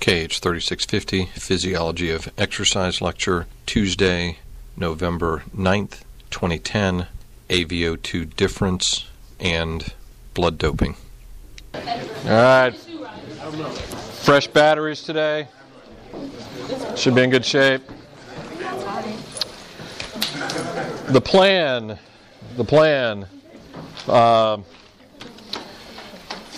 [0.00, 4.38] KH 3650 Physiology of Exercise Lecture, Tuesday,
[4.74, 7.06] November 9th, 2010,
[7.50, 9.06] AVO2 difference
[9.38, 9.92] and
[10.32, 10.96] blood doping.
[11.74, 11.82] All
[12.24, 12.74] right.
[14.22, 15.48] Fresh batteries today.
[16.96, 17.82] Should be in good shape.
[21.08, 21.98] The plan.
[22.56, 23.26] The plan.
[24.08, 24.58] Uh,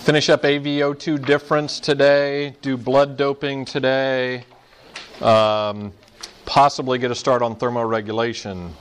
[0.03, 2.53] finish up AVO2 difference today.
[2.61, 4.43] Do blood doping today.
[5.21, 5.93] Um,
[6.45, 8.71] possibly get a start on thermoregulation.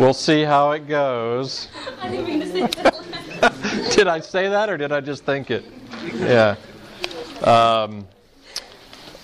[0.00, 1.68] We'll see how it goes.
[3.94, 5.64] Did I say that or did I just think it?
[6.14, 6.56] Yeah.
[7.44, 8.06] Um,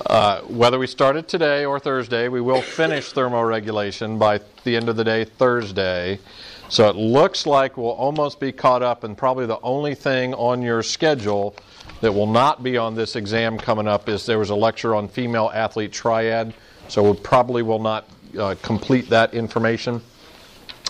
[0.07, 4.89] uh, whether we start it today or Thursday, we will finish thermoregulation by the end
[4.89, 6.21] of the day Thursday.
[6.69, 10.63] So it looks like we'll almost be caught up, and probably the only thing on
[10.63, 11.57] your schedule
[12.01, 15.09] that will not be on this exam coming up is there was a lecture on
[15.09, 16.55] female athlete triad.
[16.87, 20.01] So we probably will not uh, complete that information.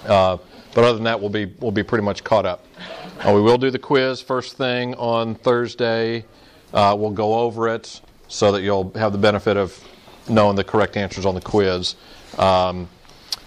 [0.05, 0.37] Uh,
[0.75, 2.67] but other than that, we'll be we'll be pretty much caught up.
[3.21, 6.25] Uh, we will do the quiz first thing on Thursday.
[6.75, 9.83] Uh, we'll go over it so that you'll have the benefit of
[10.29, 11.97] knowing the correct answers on the quiz.
[12.39, 12.89] Um,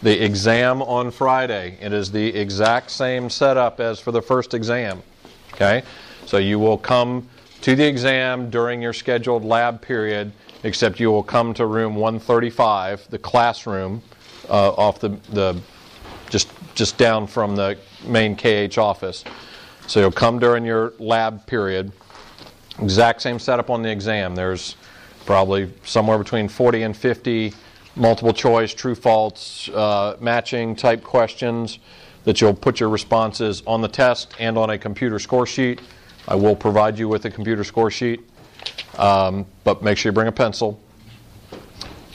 [0.02, 5.04] the exam on Friday, it is the exact same setup as for the first exam.
[5.54, 5.84] Okay,
[6.26, 7.30] so you will come
[7.62, 10.32] to the exam during your scheduled lab period,
[10.64, 14.02] except you will come to room 135, the classroom,
[14.50, 15.62] uh, off the the
[16.30, 19.24] just just down from the main KH office.
[19.86, 21.92] So you'll come during your lab period.
[22.82, 24.36] Exact same setup on the exam.
[24.36, 24.76] There's
[25.26, 27.54] probably somewhere between 40 and 50
[27.96, 31.80] multiple choice, true false, uh, matching type questions
[32.24, 35.82] that you'll put your responses on the test and on a computer score sheet.
[36.28, 38.22] I will provide you with a computer score sheet,
[38.98, 40.80] um, but make sure you bring a pencil.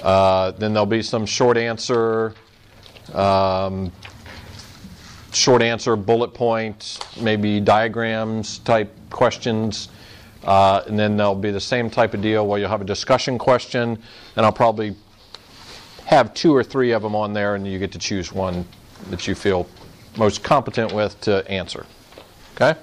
[0.03, 2.35] Uh, then there'll be some short answer
[3.15, 3.93] um,
[5.33, 9.89] short answer, bullet point, maybe diagrams type questions.
[10.45, 13.39] Uh, and then there'll be the same type of deal where you'll have a discussion
[13.39, 13.99] question,
[14.37, 14.95] and I'll probably
[16.05, 18.65] have two or three of them on there, and you get to choose one
[19.11, 19.67] that you feel
[20.17, 21.85] most competent with to answer.
[22.55, 22.79] Okay?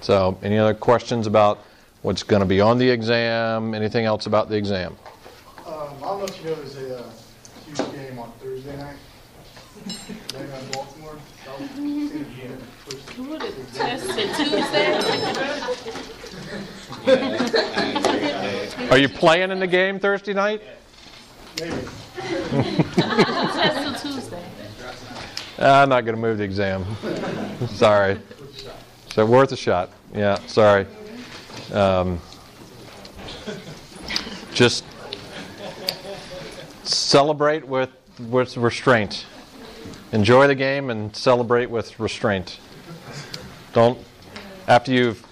[0.00, 1.64] So, any other questions about
[2.02, 3.74] what's going to be on the exam?
[3.74, 4.96] Anything else about the exam?
[5.66, 7.10] Um, I don't know if you know there's a uh,
[7.66, 8.96] huge game on Thursday night.
[9.86, 11.18] Maybe on Baltimore.
[11.44, 12.60] South- it's gonna be in it.
[12.84, 14.06] Push the- Who the test
[14.36, 16.02] Tuesday?
[18.90, 20.60] Are you playing in the game Thursday night?
[21.58, 21.76] Maybe.
[22.94, 24.44] Test till Tuesday.
[25.58, 26.84] Ah, I'm not going to move the exam.
[27.68, 28.18] sorry.
[29.12, 29.90] So worth a shot.
[30.14, 30.86] Yeah, sorry.
[31.72, 32.20] Um,
[34.52, 34.84] just
[36.82, 37.90] celebrate with
[38.28, 39.26] with restraint.
[40.12, 42.58] Enjoy the game and celebrate with restraint.
[43.72, 43.98] Don't
[44.66, 45.27] after you've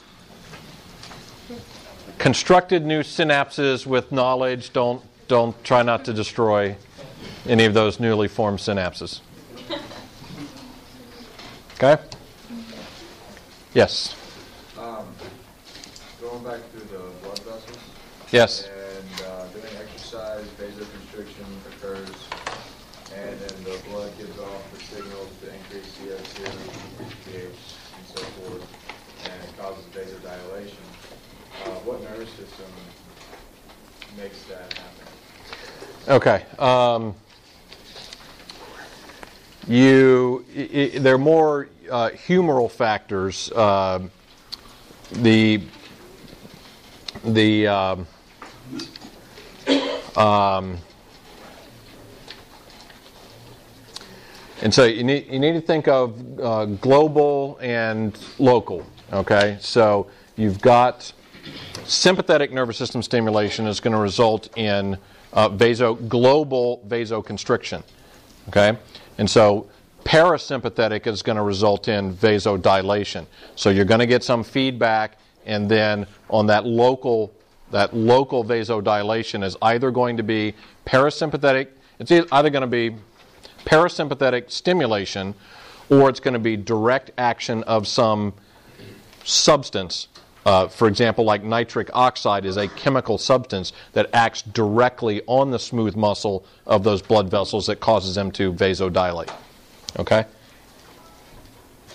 [2.19, 6.77] constructed new synapses with knowledge, don't don't try not to destroy
[7.47, 9.21] any of those newly formed synapses.
[11.75, 12.03] Okay?
[13.75, 14.17] Yes.
[14.79, 15.05] Um,
[16.21, 17.79] going back to the blood vessels.
[18.31, 18.67] Yes.
[18.67, 22.09] And uh, doing exercise, vasoconstriction occurs,
[23.15, 26.49] and then the blood gives off the signals to increase CO2,
[27.27, 28.67] pH, and so forth,
[29.25, 30.87] and it causes vasodilation.
[31.65, 32.71] Uh, what nervous system
[34.17, 35.07] makes that happen?
[36.09, 36.45] Okay.
[36.59, 37.15] Um,
[39.67, 43.51] you, i i there are more uh, humoral factors.
[43.53, 44.11] Um
[45.13, 45.63] the
[47.25, 48.07] the um,
[50.17, 50.79] um,
[54.63, 58.85] and so you need you need to think of uh, global and local.
[59.13, 61.13] Okay, so you've got
[61.85, 64.99] sympathetic nervous system stimulation is going to result in
[65.37, 67.85] uh, vaso global vasoconstriction.
[68.49, 68.77] Okay,
[69.19, 69.69] and so
[70.05, 73.27] parasympathetic is going to result in vasodilation.
[73.55, 77.33] So you're going to get some feedback, and then on that local
[77.73, 80.55] that local vasodilation is either going to be
[80.87, 81.69] parasympathetic.
[81.99, 82.97] It's either going to be
[83.65, 85.35] parasympathetic stimulation,
[85.91, 88.35] or it's going to be direct action of some
[89.25, 90.09] substance.
[90.47, 95.59] Uh, for example, like nitric oxide is a chemical substance that acts directly on the
[95.59, 99.29] smooth muscle of those blood vessels that causes them to vasodilate.
[99.99, 100.25] Okay?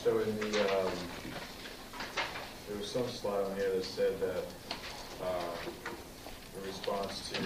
[0.03, 0.91] So in the, um,
[2.67, 4.43] there was some slide on here that said that,
[5.23, 5.27] uh,
[6.53, 7.41] the response to,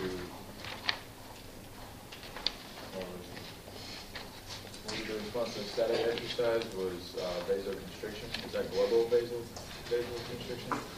[4.85, 9.43] what the response to static exercise was, uh, vasoconstriction, is that global vasal,
[9.87, 10.94] vasoconstriction?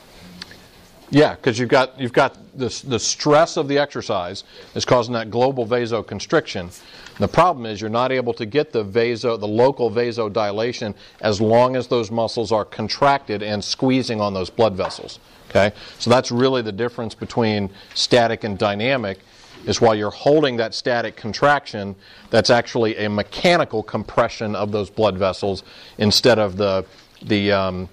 [1.09, 4.43] Yeah, because you've got you've got the the stress of the exercise
[4.75, 6.77] is causing that global vasoconstriction.
[7.17, 11.75] The problem is you're not able to get the vaso the local vasodilation as long
[11.77, 15.19] as those muscles are contracted and squeezing on those blood vessels.
[15.49, 19.19] Okay, so that's really the difference between static and dynamic.
[19.65, 21.95] Is while you're holding that static contraction,
[22.29, 25.63] that's actually a mechanical compression of those blood vessels
[25.97, 26.85] instead of the
[27.21, 27.89] the um,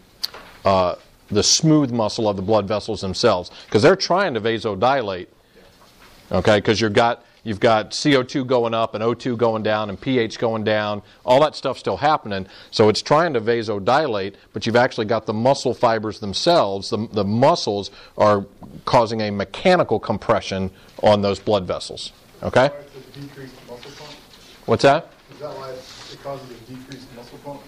[0.65, 0.97] uh,
[1.35, 5.27] the smooth muscle of the blood vessels themselves because they're trying to vasodilate.
[6.33, 10.39] Okay, because you've got you've got CO2 going up and O2 going down and pH
[10.39, 11.03] going down.
[11.25, 12.47] All that stuff's still happening.
[12.71, 16.89] So it's trying to vasodilate, but you've actually got the muscle fibers themselves.
[16.89, 18.47] The, the muscles are
[18.87, 20.71] causing a mechanical compression
[21.03, 22.13] on those blood vessels.
[22.43, 24.11] Okay, Why it's a decreased muscle pump?
[24.67, 25.11] what's that?
[25.33, 27.14] Is that why it causes a decreased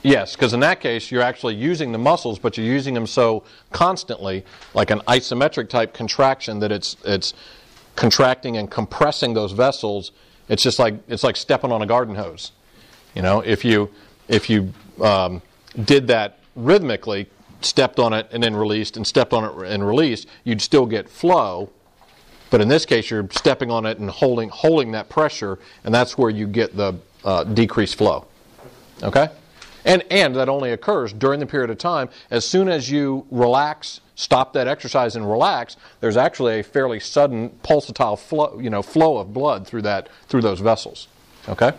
[0.02, 3.44] Yes, because in that case, you're actually using the muscles, but you're using them so
[3.72, 7.34] constantly, like an isometric type contraction, that it's it's
[7.96, 10.12] contracting and compressing those vessels.
[10.48, 12.52] It's just like it's like stepping on a garden hose.
[13.14, 13.90] You know, if you
[14.28, 14.72] if you
[15.02, 15.42] um,
[15.84, 17.28] did that rhythmically,
[17.60, 21.08] stepped on it and then released, and stepped on it and released, you'd still get
[21.08, 21.70] flow.
[22.50, 26.16] But in this case, you're stepping on it and holding holding that pressure, and that's
[26.16, 28.26] where you get the uh, decreased flow.
[29.02, 29.28] Okay?
[29.86, 32.08] And, and that only occurs during the period of time.
[32.30, 37.50] As soon as you relax, stop that exercise and relax, there's actually a fairly sudden
[37.62, 41.08] pulsatile flow, you know, flow of blood through, that, through those vessels.
[41.48, 41.72] Okay?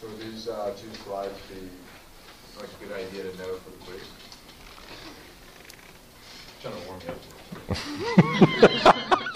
[0.00, 1.54] So these, uh, two slides be,
[2.58, 4.02] like a good idea to know for the quiz?
[6.60, 7.18] Trying to warm you up.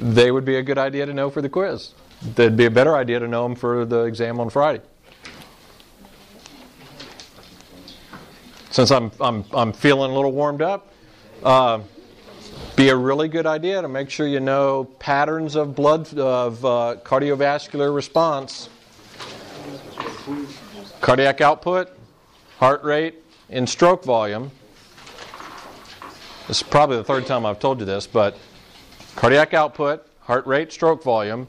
[0.00, 1.92] They would be a good idea to know for the quiz.
[2.34, 4.80] They'd be a better idea to know them for the exam on Friday.
[8.70, 10.92] Since I'm, I'm, I'm feeling a little warmed up,
[11.42, 11.80] uh,
[12.76, 16.96] be a really good idea to make sure you know patterns of blood of uh,
[17.02, 18.68] cardiovascular response,
[21.00, 21.90] cardiac output,
[22.58, 23.16] heart rate,
[23.48, 24.52] and stroke volume.
[26.46, 28.36] This is probably the third time I've told you this, but
[29.16, 31.48] cardiac output, heart rate, stroke volume,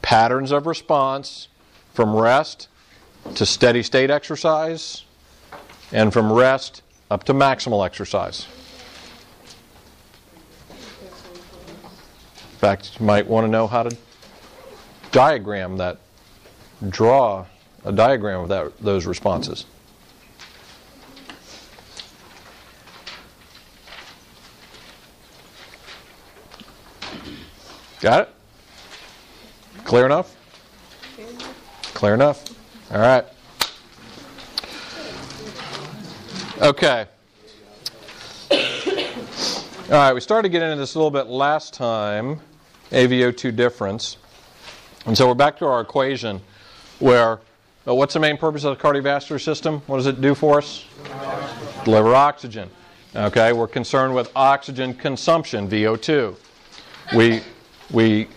[0.00, 1.48] patterns of response
[1.92, 2.68] from rest
[3.34, 5.03] to steady state exercise,
[5.92, 8.46] and from rest up to maximal exercise.
[12.52, 13.96] In fact, you might want to know how to
[15.12, 15.98] diagram that,
[16.88, 17.46] draw
[17.84, 19.66] a diagram of that, those responses.
[28.00, 28.28] Got it?
[29.84, 30.36] Clear enough?
[31.94, 32.44] Clear enough?
[32.90, 33.24] All right.
[36.62, 37.06] Okay.
[38.52, 38.58] All
[39.90, 42.40] right, we started getting into this a little bit last time,
[42.92, 44.18] AVO2 difference.
[45.04, 46.40] And so we're back to our equation
[47.00, 47.40] where
[47.88, 49.80] uh, what's the main purpose of the cardiovascular system?
[49.88, 50.84] What does it do for us?
[51.84, 52.70] Deliver oxygen.
[53.16, 56.36] Okay, we're concerned with oxygen consumption, VO2.
[57.16, 57.42] We,
[57.90, 58.28] we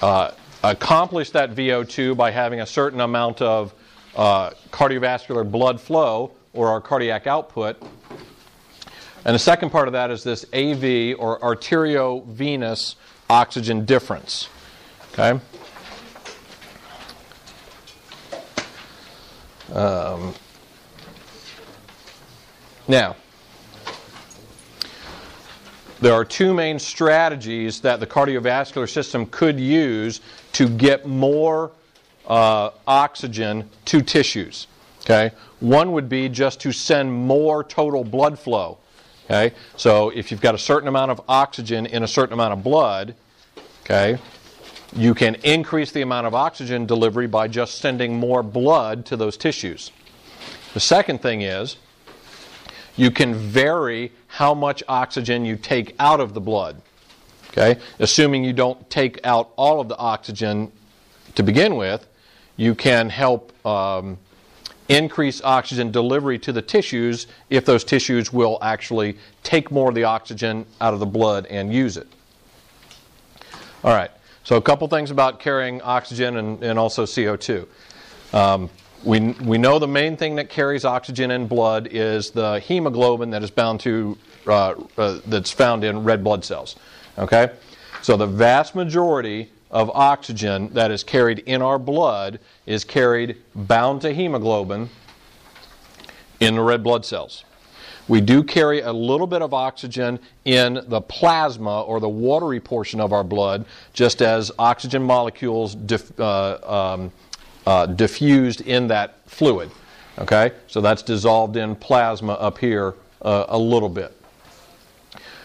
[0.00, 0.30] uh,
[0.62, 3.74] accomplish that VO2 by having a certain amount of
[4.14, 7.80] uh, cardiovascular blood flow or our cardiac output.
[9.24, 12.96] And the second part of that is this AV or arteriovenous
[13.30, 14.48] oxygen difference.
[15.12, 15.40] Okay?
[19.72, 20.34] Um,
[22.88, 23.14] now,
[26.00, 30.20] there are two main strategies that the cardiovascular system could use
[30.54, 31.70] to get more
[32.26, 34.66] uh, oxygen to tissues.
[35.08, 38.76] Okay, one would be just to send more total blood flow.
[39.24, 42.62] Okay, so if you've got a certain amount of oxygen in a certain amount of
[42.62, 43.14] blood,
[43.84, 44.18] okay,
[44.94, 49.38] you can increase the amount of oxygen delivery by just sending more blood to those
[49.38, 49.92] tissues.
[50.74, 51.76] The second thing is
[52.96, 56.82] you can vary how much oxygen you take out of the blood.
[57.50, 57.80] Okay?
[57.98, 60.70] Assuming you don't take out all of the oxygen
[61.34, 62.06] to begin with,
[62.56, 64.18] you can help um,
[64.88, 70.04] increase oxygen delivery to the tissues if those tissues will actually take more of the
[70.04, 72.06] oxygen out of the blood and use it.
[73.84, 74.10] All right,
[74.44, 77.66] so a couple things about carrying oxygen and, and also CO2.
[78.32, 78.70] Um,
[79.04, 83.42] we, we know the main thing that carries oxygen in blood is the hemoglobin that
[83.42, 86.76] is bound to uh, uh, that's found in red blood cells.
[87.16, 87.50] Okay,
[88.02, 94.00] so the vast majority of oxygen that is carried in our blood is carried bound
[94.02, 94.88] to hemoglobin
[96.40, 97.44] in the red blood cells.
[98.06, 103.00] We do carry a little bit of oxygen in the plasma or the watery portion
[103.00, 105.76] of our blood, just as oxygen molecules
[106.18, 107.12] uh, um,
[107.66, 109.70] uh, diffused in that fluid.
[110.18, 114.14] Okay, so that's dissolved in plasma up here uh, a little bit.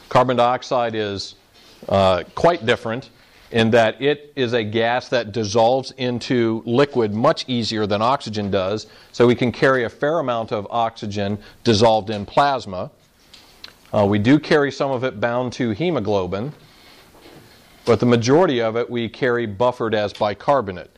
[0.08, 1.36] Carbon dioxide is
[1.90, 3.10] uh, quite different
[3.54, 8.88] in that it is a gas that dissolves into liquid much easier than oxygen does,
[9.12, 12.90] so we can carry a fair amount of oxygen dissolved in plasma.
[13.94, 16.52] Uh, we do carry some of it bound to hemoglobin,
[17.86, 20.90] but the majority of it we carry buffered as bicarbonate.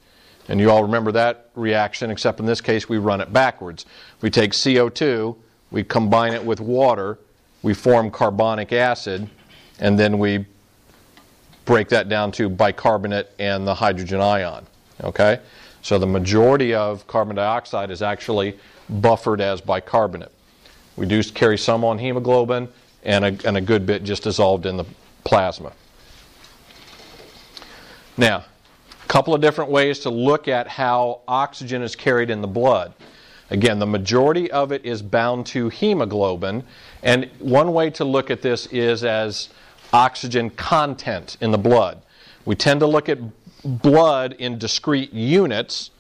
[0.48, 3.86] And you all remember that reaction, except in this case we run it backwards.
[4.22, 5.36] We take CO2,
[5.72, 7.20] we combine it with water,
[7.64, 9.28] we form carbonic acid,
[9.80, 10.46] and then we
[11.66, 14.66] break that down to bicarbonate and the hydrogen ion.
[15.04, 15.40] Okay?
[15.82, 18.58] So the majority of carbon dioxide is actually
[18.90, 20.32] buffered as bicarbonate.
[20.96, 22.70] We do carry some on hemoglobin
[23.04, 24.86] and a, and a good bit just dissolved in the
[25.24, 25.74] plasma.
[28.18, 28.46] Now,
[29.04, 32.94] a couple of different ways to look at how oxygen is carried in the blood.
[33.52, 36.64] Again, the majority of it is bound to hemoglobin,
[37.04, 39.50] and one way to look at this is as
[39.96, 42.02] oxygen content in the blood.
[42.44, 43.18] We tend to look at
[43.64, 45.92] blood in discrete units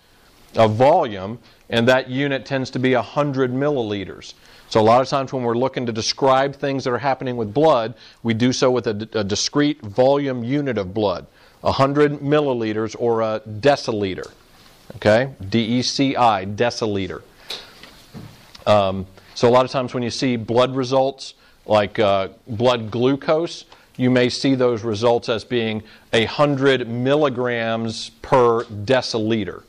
[0.55, 4.33] of volume, and that unit tends to be 100 milliliters.
[4.69, 7.53] So, a lot of times when we're looking to describe things that are happening with
[7.53, 11.25] blood, we do so with a, a discrete volume unit of blood
[11.61, 14.31] 100 milliliters or a deciliter.
[14.97, 15.33] Okay?
[15.49, 17.21] D E C I, deciliter.
[18.67, 21.35] Um, so, a lot of times when you see blood results
[21.65, 23.65] like uh, blood glucose,
[23.97, 29.63] you may see those results as being 100 milligrams per deciliter.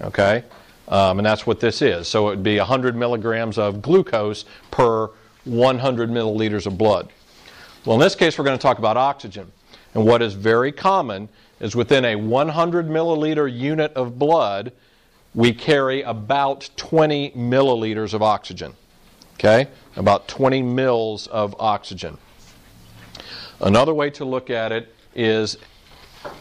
[0.00, 0.44] Okay?
[0.88, 2.06] Um, and that's what this is.
[2.06, 5.10] So it would be 100 milligrams of glucose per
[5.44, 7.08] 100 milliliters of blood.
[7.84, 9.50] Well, in this case, we're going to talk about oxygen.
[9.94, 11.28] And what is very common
[11.60, 14.72] is within a 100 milliliter unit of blood,
[15.34, 18.74] we carry about 20 milliliters of oxygen.
[19.34, 19.68] Okay?
[19.96, 22.18] About 20 mils of oxygen.
[23.60, 25.56] Another way to look at it is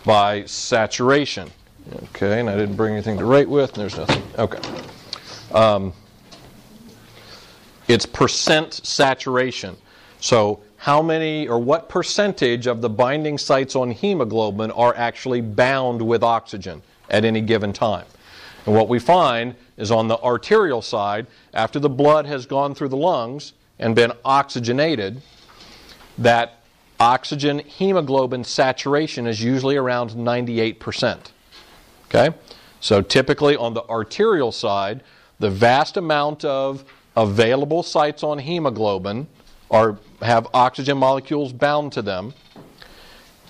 [0.04, 1.50] by saturation.
[2.04, 4.24] Okay, and I didn't bring anything to write with, and there's nothing.
[4.38, 4.60] Okay.
[5.54, 5.94] Um,
[7.88, 9.78] it's percent saturation.
[10.20, 16.02] So, how many or what percentage of the binding sites on hemoglobin are actually bound
[16.02, 18.06] with oxygen at any given time?
[18.66, 22.90] And what we find is on the arterial side, after the blood has gone through
[22.90, 25.22] the lungs and been oxygenated,
[26.18, 26.62] that
[27.00, 31.18] oxygen hemoglobin saturation is usually around 98%.
[32.08, 32.36] Okay?
[32.80, 35.02] So typically on the arterial side,
[35.40, 36.86] the vast amount of
[37.16, 39.28] available sites on hemoglobin
[39.72, 42.34] are have oxygen molecules bound to them,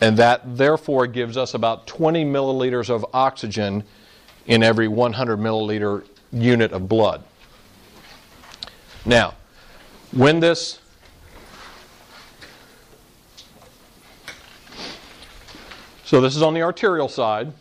[0.01, 3.83] and that therefore gives us about 20 milliliters of oxygen
[4.47, 7.23] in every 100 milliliter unit of blood.
[9.05, 9.35] Now,
[10.11, 10.79] when this
[16.05, 17.51] So this is on the arterial side.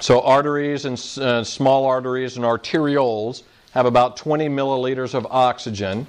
[0.00, 6.04] So arteries and uh, small arteries and arterioles have about 20 milliliters of oxygen.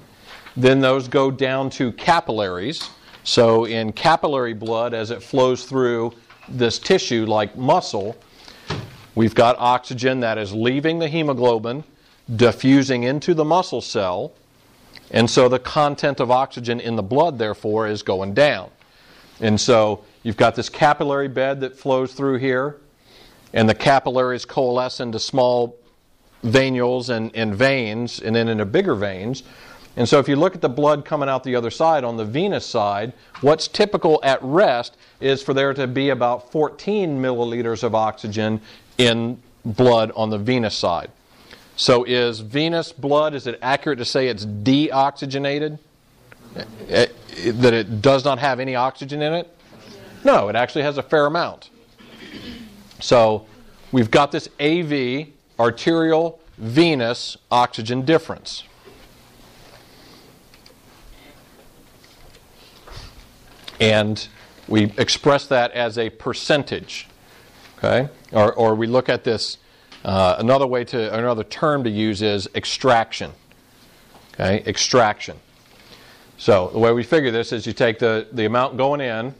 [0.56, 2.90] Then those go down to capillaries.
[3.22, 6.14] So in capillary blood, as it flows through
[6.48, 8.16] this tissue like muscle,
[9.14, 11.84] we've got oxygen that is leaving the hemoglobin,
[12.34, 14.32] diffusing into the muscle cell,
[15.12, 18.68] and so the content of oxygen in the blood, therefore, is going down.
[19.40, 22.76] And so you've got this capillary bed that flows through here,
[23.52, 25.76] and the capillaries coalesce into small
[26.44, 29.42] venules and, and veins, and then into bigger veins.
[29.96, 32.24] And so if you look at the blood coming out the other side, on the
[32.24, 37.94] venous side, what's typical at rest is for there to be about 14 milliliters of
[37.94, 38.60] oxygen
[38.98, 41.10] in blood on the venous side.
[41.76, 45.78] So is venous blood, is it accurate to say it's deoxygenated?
[46.88, 49.56] It, it, that it does not have any oxygen in it?
[50.24, 51.70] No, it actually has a fair amount.
[53.00, 53.46] So
[53.92, 58.64] we've got this AV, arterial venous oxygen difference.
[63.80, 64.28] And
[64.68, 67.08] we express that as a percentage.
[67.78, 68.08] Okay?
[68.32, 69.58] Or, or we look at this
[70.02, 73.30] Uh, another way to, another term to use is extraction.
[74.32, 75.36] Okay, extraction.
[76.38, 79.34] So the way we figure this is you take the, the amount going in,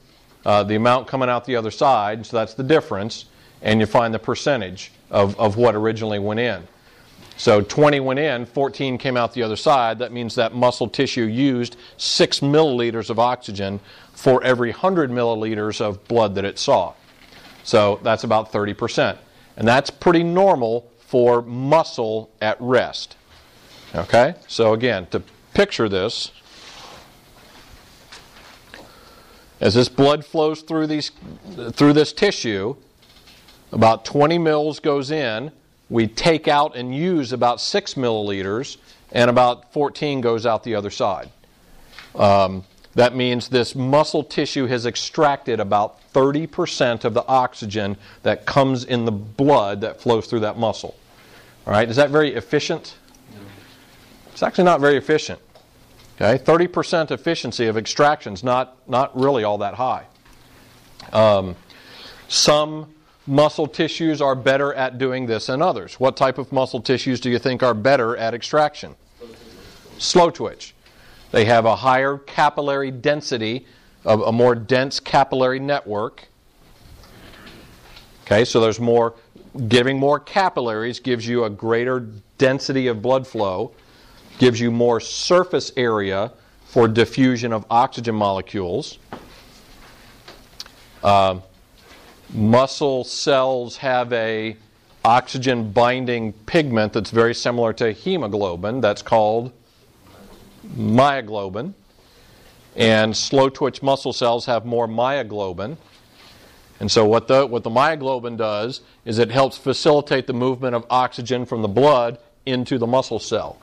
[0.45, 3.27] uh, the amount coming out the other side, so that's the difference,
[3.63, 6.67] and you find the percentage of, of what originally went in.
[7.37, 9.99] So 20 went in, 14 came out the other side.
[9.99, 13.81] That means that muscle tissue used 6 milliliters of oxygen
[14.13, 16.93] for every 100 milliliters of blood that it saw.
[17.65, 19.17] So that's about 30%.
[19.57, 23.17] And that's pretty normal for muscle at rest.
[23.95, 24.35] Okay?
[24.47, 25.23] So again, to
[25.55, 26.33] picture this,
[29.61, 31.11] as this blood flows through these
[31.73, 32.77] through this tissue,
[33.73, 35.53] about 20 mils goes in,
[35.89, 38.79] we take out and use about 6 milliliters,
[39.13, 41.31] and about 14 goes out the other side.
[42.15, 42.65] Um,
[42.95, 49.05] that means this muscle tissue has extracted about 30% of the oxygen that comes in
[49.05, 50.97] the blood that flows through that muscle.
[51.67, 52.97] All right, is that very efficient?
[54.33, 55.41] It's actually not very efficient.
[56.21, 60.05] Okay, 30% efficiency of extraction is not, not really all that high.
[61.15, 61.57] Um,
[62.29, 62.95] some
[63.27, 65.99] muscle tissues are better at doing this than others.
[65.99, 68.97] What type of muscle tissues do you think are better at extraction?
[69.97, 70.75] Slow twitch.
[71.31, 73.67] They have a higher capillary density,
[74.05, 76.29] a, a more dense capillary network.
[78.25, 79.15] Okay, so there's more,
[79.69, 83.73] giving more capillaries gives you a greater density of blood flow,
[84.41, 86.33] gives you more surface area
[86.65, 88.99] for diffusion of oxygen molecules.
[91.05, 91.39] Uh,
[92.33, 94.57] muscle cells have a
[95.05, 99.53] oxygen binding pigment that's very similar to hemoglobin that's called
[100.75, 101.75] myoglobin.
[102.77, 105.77] And slow twitch muscle cells have more myoglobin.
[106.79, 110.87] And so what the what the myoglobin does is it helps facilitate the movement of
[110.89, 113.59] oxygen from the blood into the muscle cell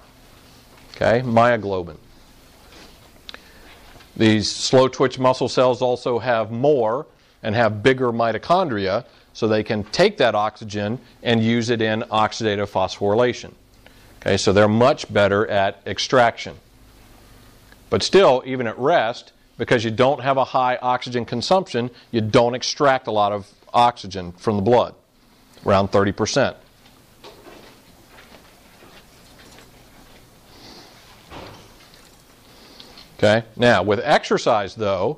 [0.97, 1.97] okay myoglobin
[4.17, 7.05] these slow twitch muscle cells also have more
[7.43, 9.05] and have bigger mitochondria
[9.37, 13.53] so they can take that oxygen and use it in oxidative phosphorylation.
[14.19, 16.55] Okay, so they're much better at extraction.
[17.91, 22.55] But still, even at rest, because you don't have a high oxygen consumption, you don't
[22.55, 24.95] extract a lot of oxygen from the blood,
[25.67, 26.55] around 30%.
[33.17, 35.17] Okay, now with exercise though,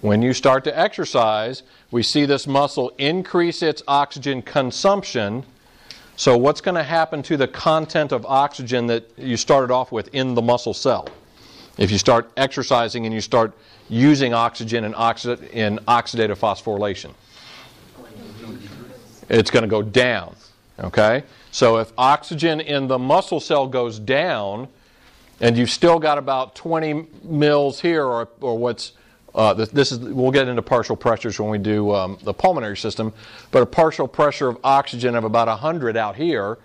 [0.00, 5.44] when you start to exercise, we see this muscle increase its oxygen consumption.
[6.16, 10.14] So, what's going to happen to the content of oxygen that you started off with
[10.14, 11.08] in the muscle cell?
[11.78, 13.54] If you start exercising and you start
[13.88, 17.12] using oxygen in, oxi- in oxidative phosphorylation,
[19.28, 20.36] it's going to go down.
[20.78, 21.24] Okay?
[21.50, 24.68] So, if oxygen in the muscle cell goes down,
[25.40, 28.92] and you've still got about 20 mils here, or, or what's
[29.34, 33.12] uh, this, is we'll get into partial pressures when we do um, the pulmonary system,
[33.50, 36.58] but a partial pressure of oxygen of about 100 out here,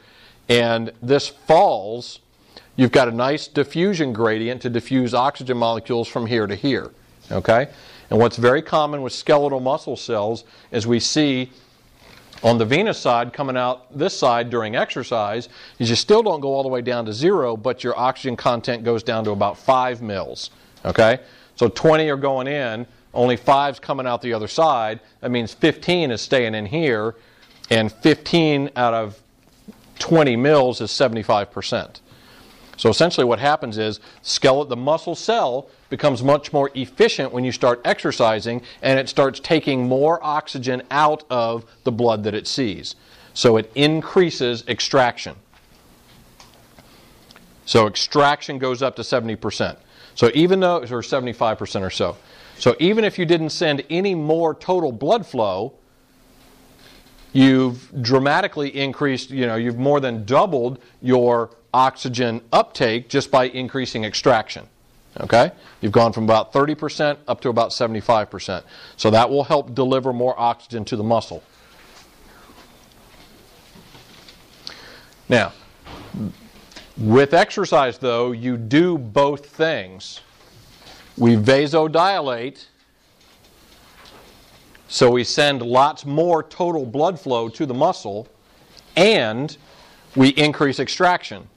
[0.47, 2.19] and this falls.
[2.75, 6.91] You've got a nice diffusion gradient to diffuse oxygen molecules from here to here.
[7.32, 7.69] Okay,
[8.10, 11.51] and what's very common with skeletal muscle cells is we see
[12.43, 16.49] on the venous side coming out this side during exercise is you still don't go
[16.49, 20.02] all the way down to zero, but your oxygen content goes down to about five
[20.02, 20.52] mils.
[20.86, 21.19] Okay,
[21.56, 24.99] so 20 are going in, only five's coming out the other side.
[25.21, 27.15] That means 15 is staying in here,
[27.69, 29.21] and 15 out of
[29.99, 31.99] 20 mils is 75%.
[32.78, 37.52] So essentially, what happens is skeleton, the muscle cell becomes much more efficient when you
[37.52, 42.95] start exercising, and it starts taking more oxygen out of the blood that it sees.
[43.34, 45.36] So it increases extraction.
[47.65, 49.78] So extraction goes up to 70%.
[50.15, 52.17] So even though, or 75% or so.
[52.58, 55.73] So even if you didn't send any more total blood flow,
[57.32, 64.04] you've dramatically increased, you know, you've more than doubled your oxygen uptake just by increasing
[64.04, 64.67] extraction.
[65.19, 65.52] Okay?
[65.82, 68.63] You've gone from about 30% up to about 75%.
[68.98, 71.43] So that will help deliver more oxygen to the muscle.
[75.28, 75.54] Now,
[76.98, 80.22] with exercise, though, you do both things.
[81.17, 82.65] We vasodilate,
[84.88, 88.28] so we send lots more total blood flow to the muscle,
[88.95, 89.56] and
[90.15, 91.48] we increase extraction.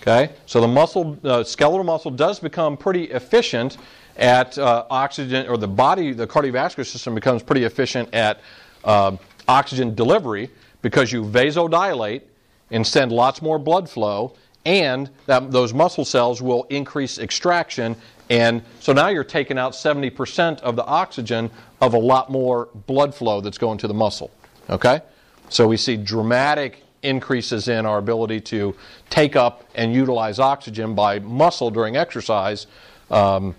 [0.00, 3.76] Okay, so the muscle, uh, skeletal muscle, does become pretty efficient
[4.16, 8.40] at uh, oxygen, or the body, the cardiovascular system becomes pretty efficient at
[8.84, 9.16] uh,
[9.48, 10.50] oxygen delivery
[10.82, 12.22] because you vasodilate
[12.70, 14.34] and send lots more blood flow,
[14.64, 17.96] and that, those muscle cells will increase extraction.
[18.30, 23.14] And so now you're taking out 70% of the oxygen of a lot more blood
[23.14, 24.30] flow that's going to the muscle.
[24.68, 25.00] Okay?
[25.48, 28.74] So we see dramatic increases in our ability to
[29.10, 32.66] take up and utilize oxygen by muscle during exercise.
[33.10, 33.54] Um,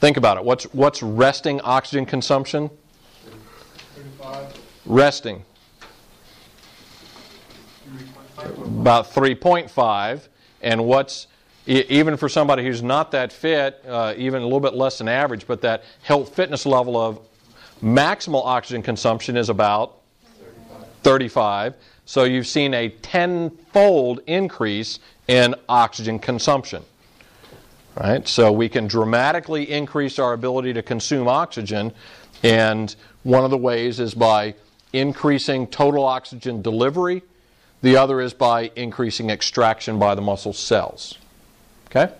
[0.00, 0.44] think about it.
[0.44, 2.70] What's, what's resting oxygen consumption?
[3.94, 5.44] Thirty-five, Resting.
[8.38, 10.28] About 3.5.
[10.62, 11.26] And what's,
[11.66, 15.46] even for somebody who's not that fit, uh, even a little bit less than average,
[15.46, 17.20] but that health fitness level of
[17.82, 20.01] maximal oxygen consumption is about
[21.02, 21.74] 35.
[22.04, 26.82] So you've seen a tenfold increase in oxygen consumption.
[27.96, 28.26] Right?
[28.26, 31.92] So we can dramatically increase our ability to consume oxygen,
[32.42, 34.54] and one of the ways is by
[34.92, 37.22] increasing total oxygen delivery.
[37.82, 41.18] The other is by increasing extraction by the muscle cells.
[41.86, 42.12] Okay?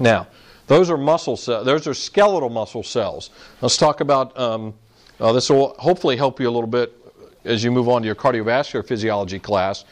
[0.00, 0.26] Now,
[0.66, 1.64] those are muscle cells.
[1.64, 3.30] Those are skeletal muscle cells.
[3.60, 4.38] Let's talk about.
[4.38, 4.74] Um,
[5.20, 6.97] uh, this will hopefully help you a little bit
[7.44, 9.84] as you move on to your cardiovascular physiology class.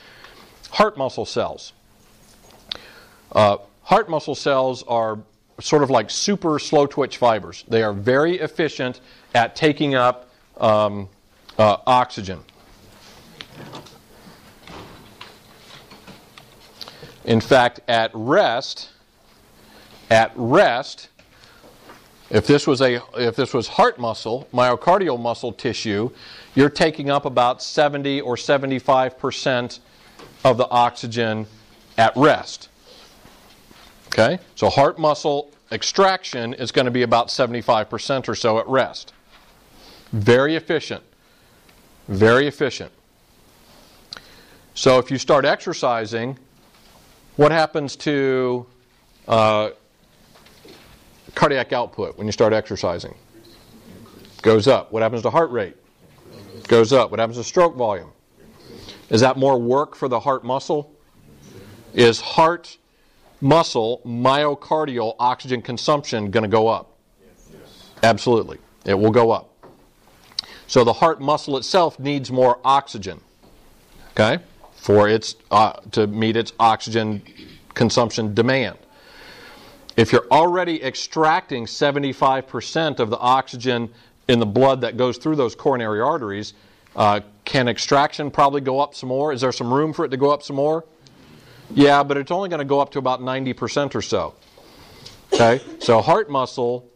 [0.70, 1.72] Heart muscle cells.
[3.32, 5.18] Uh, heart muscle cells are
[5.60, 7.64] sort of like super slow twitch fibers.
[7.68, 9.00] They are very efficient
[9.34, 11.08] at taking up um,
[11.58, 12.42] uh, oxygen.
[17.24, 18.90] In fact, at rest,
[20.10, 21.08] at rest,
[22.30, 26.10] if this was a if this was heart muscle, myocardial muscle tissue,
[26.54, 29.80] you're taking up about 70 or 75 percent
[30.44, 31.46] of the oxygen
[31.96, 32.68] at rest.
[34.08, 34.38] Okay?
[34.54, 39.12] So heart muscle extraction is going to be about 75 percent or so at rest.
[40.12, 41.02] Very efficient.
[42.08, 42.92] Very efficient.
[44.74, 46.38] So if you start exercising,
[47.36, 48.66] what happens to
[49.26, 49.70] uh,
[51.36, 53.14] cardiac output when you start exercising?
[54.42, 54.90] Goes up.
[54.90, 55.76] What happens to heart rate?
[56.66, 57.12] Goes up.
[57.12, 58.10] What happens to stroke volume?
[59.10, 60.92] Is that more work for the heart muscle?
[61.94, 62.76] Is heart
[63.40, 66.98] muscle myocardial oxygen consumption going to go up?
[68.02, 68.58] Absolutely.
[68.84, 69.52] It will go up.
[70.66, 73.20] So the heart muscle itself needs more oxygen.
[74.12, 74.42] Okay?
[74.76, 77.22] For its uh, to meet its oxygen
[77.74, 78.78] consumption demand.
[79.96, 83.90] If you're already extracting 75% of the oxygen
[84.28, 86.52] in the blood that goes through those coronary arteries,
[86.94, 89.32] uh, can extraction probably go up some more?
[89.32, 90.84] Is there some room for it to go up some more?
[91.74, 94.34] Yeah, but it's only going to go up to about 90% or so.
[95.32, 95.60] Okay?
[95.80, 96.88] So heart muscle,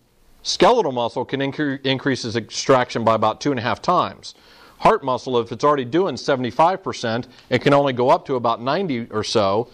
[0.42, 4.34] skeletal muscle can incre- increase its extraction by about two and a half times.
[4.78, 9.08] Heart muscle, if it's already doing 75%, it can only go up to about 90
[9.10, 9.68] or so.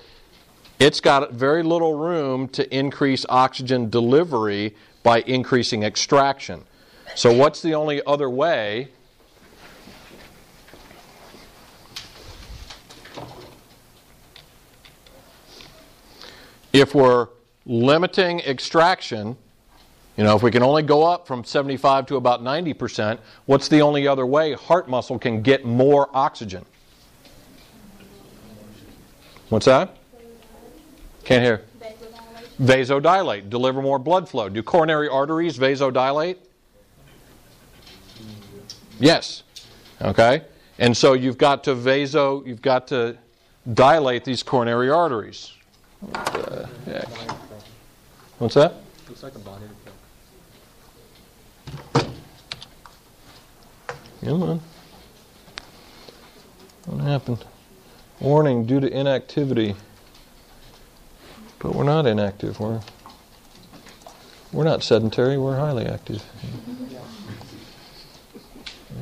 [0.78, 6.64] It's got very little room to increase oxygen delivery by increasing extraction.
[7.14, 8.88] So, what's the only other way?
[16.74, 17.28] If we're
[17.64, 19.38] limiting extraction,
[20.18, 23.80] you know, if we can only go up from 75 to about 90%, what's the
[23.80, 26.66] only other way heart muscle can get more oxygen?
[29.48, 29.96] What's that?
[31.26, 31.62] Can't hear.
[32.62, 34.48] Vasodilate, deliver more blood flow.
[34.48, 36.36] Do coronary arteries vasodilate?
[39.00, 39.42] Yes.
[40.00, 40.42] Okay?
[40.78, 43.18] And so you've got to vaso, you've got to
[43.74, 45.52] dilate these coronary arteries.
[45.98, 46.68] What the?
[48.38, 48.74] What's that?
[49.08, 49.64] Looks like a body
[54.22, 54.60] Come on.
[56.84, 57.44] What happened?
[58.20, 59.74] Warning due to inactivity.
[61.58, 62.60] But we're not inactive.
[62.60, 62.80] We're
[64.52, 65.36] we're not sedentary.
[65.36, 66.24] We're highly active.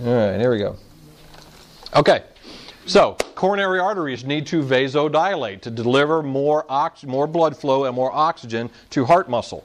[0.05, 0.77] All right, here we go.
[1.95, 2.25] Okay,
[2.87, 8.13] so coronary arteries need to vasodilate to deliver more ox- more blood flow and more
[8.13, 9.65] oxygen to heart muscle.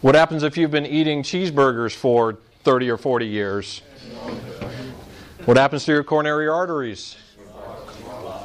[0.00, 3.82] What happens if you've been eating cheeseburgers for 30 or 40 years?
[5.44, 7.16] What happens to your coronary arteries?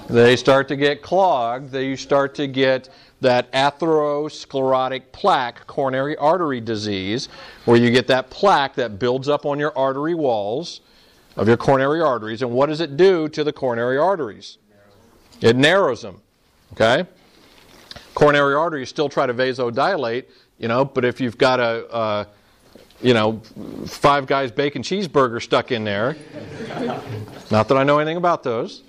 [0.10, 1.72] They start to get clogged.
[1.72, 2.90] They start to get
[3.22, 7.30] that atherosclerotic plaque coronary artery disease,
[7.66, 10.82] where you get that plaque that builds up on your artery walls
[11.38, 12.42] of your coronary arteries.
[12.42, 14.58] And what does it do to the coronary arteries?
[15.40, 16.22] It narrows them.
[16.74, 17.08] Okay?
[18.14, 20.26] Coronary arteries still try to vasodilate,
[20.58, 22.28] you know, but if you've got a, a
[23.02, 23.42] you know,
[23.88, 26.16] five guys bacon cheeseburger stuck in there.
[27.50, 28.84] Not that I know anything about those.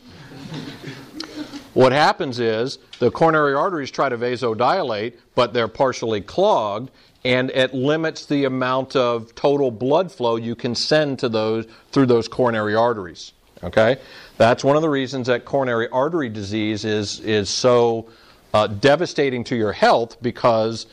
[1.74, 6.90] What happens is the coronary arteries try to vasodilate, but they're partially clogged,
[7.24, 12.06] and it limits the amount of total blood flow you can send to those through
[12.06, 13.32] those coronary arteries.
[13.64, 13.98] Okay,
[14.38, 18.08] that's one of the reasons that coronary artery disease is is so
[18.52, 20.86] uh, devastating to your health because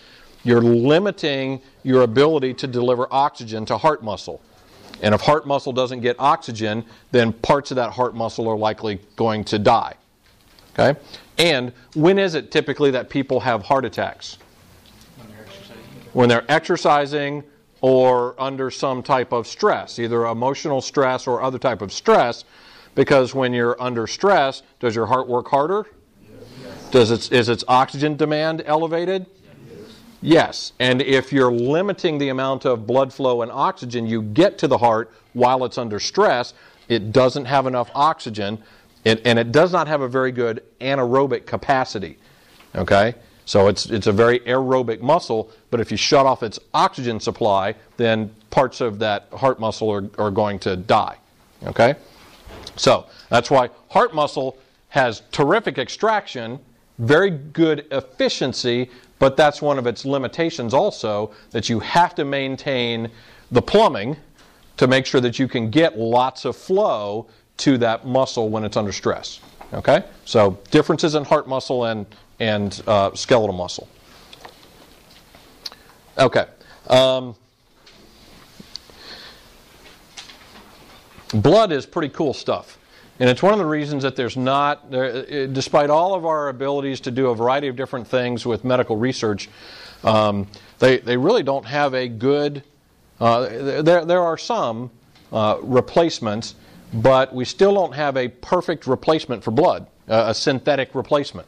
[0.44, 4.42] you're limiting your ability to deliver oxygen to heart muscle.
[5.02, 9.00] And if heart muscle doesn't get oxygen, then parts of that heart muscle are likely
[9.16, 9.96] going to die.
[10.80, 11.00] Okay?
[11.38, 14.38] And when is it typically that people have heart attacks?
[16.14, 17.44] When they're exercising
[17.82, 22.46] or under some type of stress, either emotional stress or other type of stress,
[22.96, 25.86] because when you're under stress, does your heart work harder?
[26.92, 29.28] Does its, is its oxygen demand elevated?
[30.22, 30.74] Yes.
[30.80, 34.78] And if you're limiting the amount of blood flow and oxygen you get to the
[34.78, 36.54] heart while it's under stress,
[36.90, 38.62] it doesn't have enough oxygen
[39.06, 42.18] it, and it does not have a very good anaerobic capacity.
[42.76, 43.16] Okay?
[43.46, 47.76] So it's, it's a very aerobic muscle, but if you shut off its oxygen supply,
[47.98, 51.18] then parts of that heart muscle are, are going to die.
[51.64, 51.96] Okay?
[52.76, 54.58] So that's why heart muscle
[54.90, 56.60] has terrific extraction,
[57.00, 63.10] very good efficiency, but that's one of its limitations also that you have to maintain
[63.52, 64.16] the plumbing
[64.78, 67.28] to make sure that you can get lots of flow
[67.60, 69.40] to that muscle when it's under stress.
[69.74, 70.04] Okay?
[70.26, 72.06] So differences in heart muscle and,
[72.40, 73.88] and uh, skeletal muscle.
[76.18, 76.46] Okay.
[76.88, 77.36] Um,
[81.34, 82.78] blood is pretty cool stuff.
[83.20, 87.02] And it's one of the reasons that there's not, there, despite all of our abilities
[87.02, 89.50] to do a variety of different things with medical research,
[90.06, 90.48] um,
[90.80, 92.64] they, they really don't have a good,
[93.20, 94.90] uh, there, there are some
[95.34, 96.56] uh, replacements,
[96.94, 101.48] but we still don't have a perfect replacement for blood, uh, a synthetic replacement.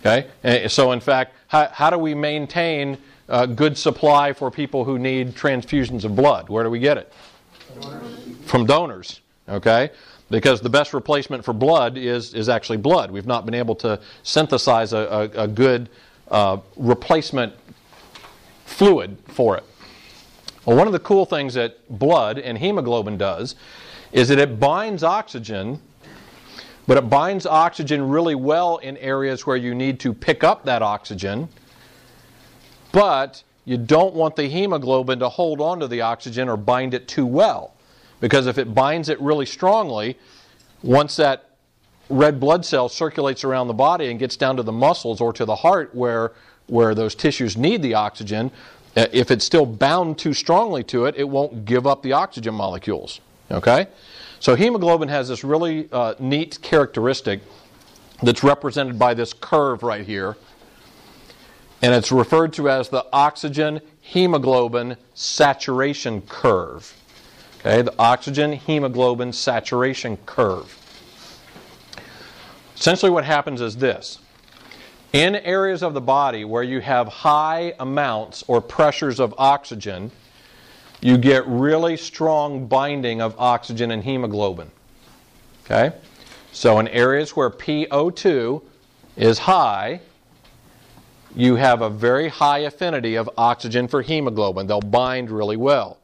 [0.00, 0.28] Okay?
[0.42, 2.96] And so, in fact, how, how do we maintain
[3.28, 6.48] a good supply for people who need transfusions of blood?
[6.48, 7.12] Where do we get it?
[8.46, 9.20] From donors.
[9.48, 9.90] Okay?
[10.30, 13.10] because the best replacement for blood is, is actually blood.
[13.10, 15.90] We've not been able to synthesize a, a, a good
[16.30, 17.52] uh, replacement
[18.64, 19.64] fluid for it.
[20.64, 23.56] Well, one of the cool things that blood and hemoglobin does
[24.12, 25.80] is that it binds oxygen,
[26.86, 30.82] but it binds oxygen really well in areas where you need to pick up that
[30.82, 31.48] oxygen,
[32.92, 37.06] but you don't want the hemoglobin to hold on to the oxygen or bind it
[37.06, 37.74] too well.
[38.18, 40.18] Because if it binds it really strongly,
[40.82, 41.50] once that
[42.08, 45.44] red blood cell circulates around the body and gets down to the muscles or to
[45.44, 46.32] the heart where,
[46.66, 48.50] where those tissues need the oxygen,
[48.96, 52.54] uh, if it's still bound too strongly to it, it won't give up the oxygen
[52.54, 53.20] molecules.
[53.50, 53.88] Okay?
[54.38, 57.40] So hemoglobin has this really uh, neat characteristic
[58.22, 60.36] that's represented by this curve right here.
[61.82, 66.94] And it's referred to as the oxygen hemoglobin saturation curve.
[67.60, 70.76] Okay, the oxygen hemoglobin saturation curve.
[72.74, 74.18] Essentially, what happens is this.
[75.12, 80.10] In areas of the body where you have high amounts or pressures of oxygen,
[81.00, 84.70] you get really strong binding of oxygen and hemoglobin.
[85.64, 85.96] Okay?
[86.52, 88.62] So, in areas where PO2
[89.16, 90.00] is high,
[91.34, 94.66] you have a very high affinity of oxygen for hemoglobin.
[94.66, 95.98] They'll bind really well.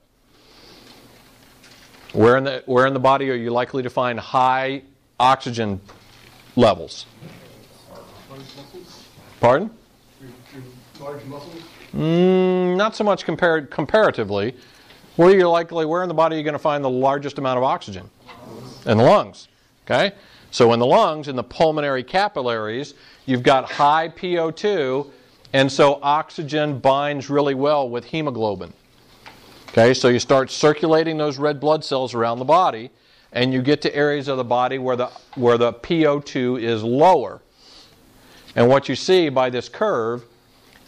[2.12, 4.82] Where in the where in the body are you likely to find high
[5.18, 5.80] oxygen
[6.54, 7.06] levels?
[9.40, 9.70] Pardon?
[11.00, 11.62] Large muscles?
[11.94, 14.54] Mm, not so much compared comparatively.
[15.16, 15.86] Where you likely?
[15.86, 18.08] Where in the body are you going to find the largest amount of oxygen?
[18.84, 19.48] In the lungs.
[19.84, 20.12] Okay.
[20.50, 25.10] So in the lungs, in the pulmonary capillaries, you've got high PO2,
[25.52, 28.72] and so oxygen binds really well with hemoglobin.
[29.68, 32.90] Okay, so you start circulating those red blood cells around the body,
[33.32, 37.42] and you get to areas of the body where the, where the PO2 is lower.
[38.54, 40.24] And what you see by this curve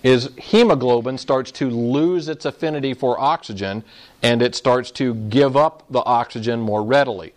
[0.02, 3.84] is hemoglobin starts to lose its affinity for oxygen
[4.22, 7.32] and it starts to give up the oxygen more readily.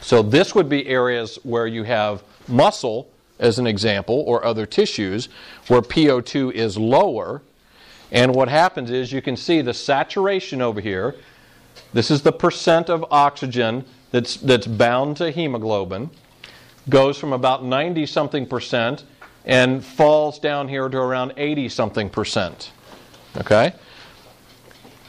[0.00, 5.28] So, this would be areas where you have muscle, as an example, or other tissues
[5.68, 7.42] where PO2 is lower
[8.12, 11.14] and what happens is you can see the saturation over here.
[11.92, 16.10] This is the percent of oxygen that's, that's bound to hemoglobin.
[16.88, 19.04] Goes from about 90 something percent
[19.44, 22.72] and falls down here to around 80 something percent.
[23.36, 23.74] Okay?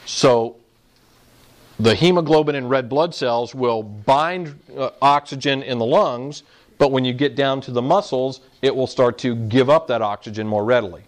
[0.05, 0.57] So
[1.81, 6.43] the hemoglobin in red blood cells will bind uh, oxygen in the lungs,
[6.77, 10.01] but when you get down to the muscles, it will start to give up that
[10.01, 11.01] oxygen more readily.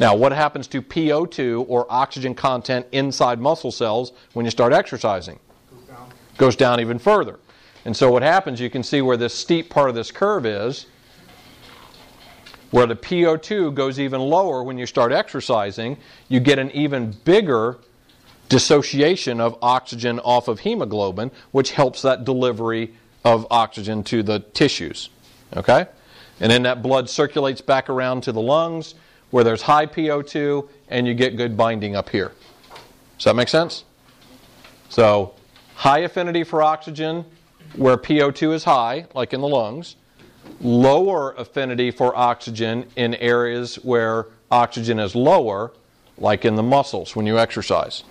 [0.00, 5.38] Now, what happens to PO2 or oxygen content inside muscle cells when you start exercising?
[5.70, 6.12] Goes down.
[6.36, 7.38] Goes down even further.
[7.84, 10.86] And so, what happens, you can see where this steep part of this curve is,
[12.72, 15.96] where the PO2 goes even lower when you start exercising,
[16.28, 17.78] you get an even bigger
[18.48, 25.10] dissociation of oxygen off of hemoglobin, which helps that delivery of oxygen to the tissues.
[25.56, 25.86] Okay?
[26.40, 28.94] And then that blood circulates back around to the lungs
[29.30, 32.32] where there's high PO2 and you get good binding up here.
[33.18, 33.84] Does that make sense?
[34.88, 35.34] So,
[35.74, 37.24] high affinity for oxygen
[37.74, 39.96] where PO2 is high, like in the lungs,
[40.60, 45.72] lower affinity for oxygen in areas where oxygen is lower,
[46.18, 48.04] like in the muscles when you exercise.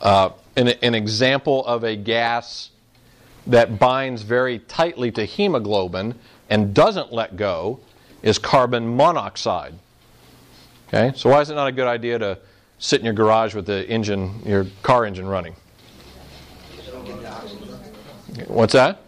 [0.00, 2.70] Uh, an, an example of a gas
[3.46, 6.14] that binds very tightly to hemoglobin
[6.48, 7.80] and doesn't let go
[8.22, 9.74] is carbon monoxide.
[10.88, 12.38] Okay, so why is it not a good idea to
[12.78, 15.54] sit in your garage with the engine, your car engine running?
[18.46, 19.00] What's that?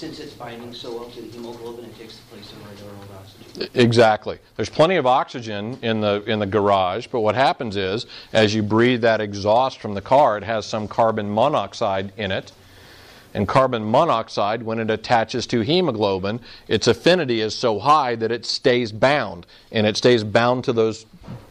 [0.00, 3.10] Since it's binding so well to the hemoglobin, it takes the place of regular old
[3.20, 3.68] oxygen.
[3.74, 4.38] Exactly.
[4.56, 8.62] There's plenty of oxygen in the in the garage, but what happens is as you
[8.62, 12.50] breathe that exhaust from the car, it has some carbon monoxide in it.
[13.34, 18.46] And carbon monoxide, when it attaches to hemoglobin, its affinity is so high that it
[18.46, 19.46] stays bound.
[19.70, 21.04] And it stays bound to those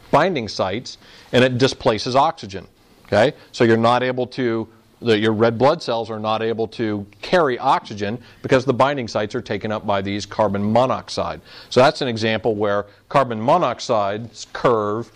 [0.09, 0.97] binding sites
[1.33, 2.65] and it displaces oxygen.
[3.05, 3.33] Okay?
[3.51, 4.67] So you're not able to,
[5.01, 9.33] the, your red blood cells are not able to carry oxygen because the binding sites
[9.35, 11.41] are taken up by these carbon monoxide.
[11.69, 15.12] So that's an example where carbon monoxide's curve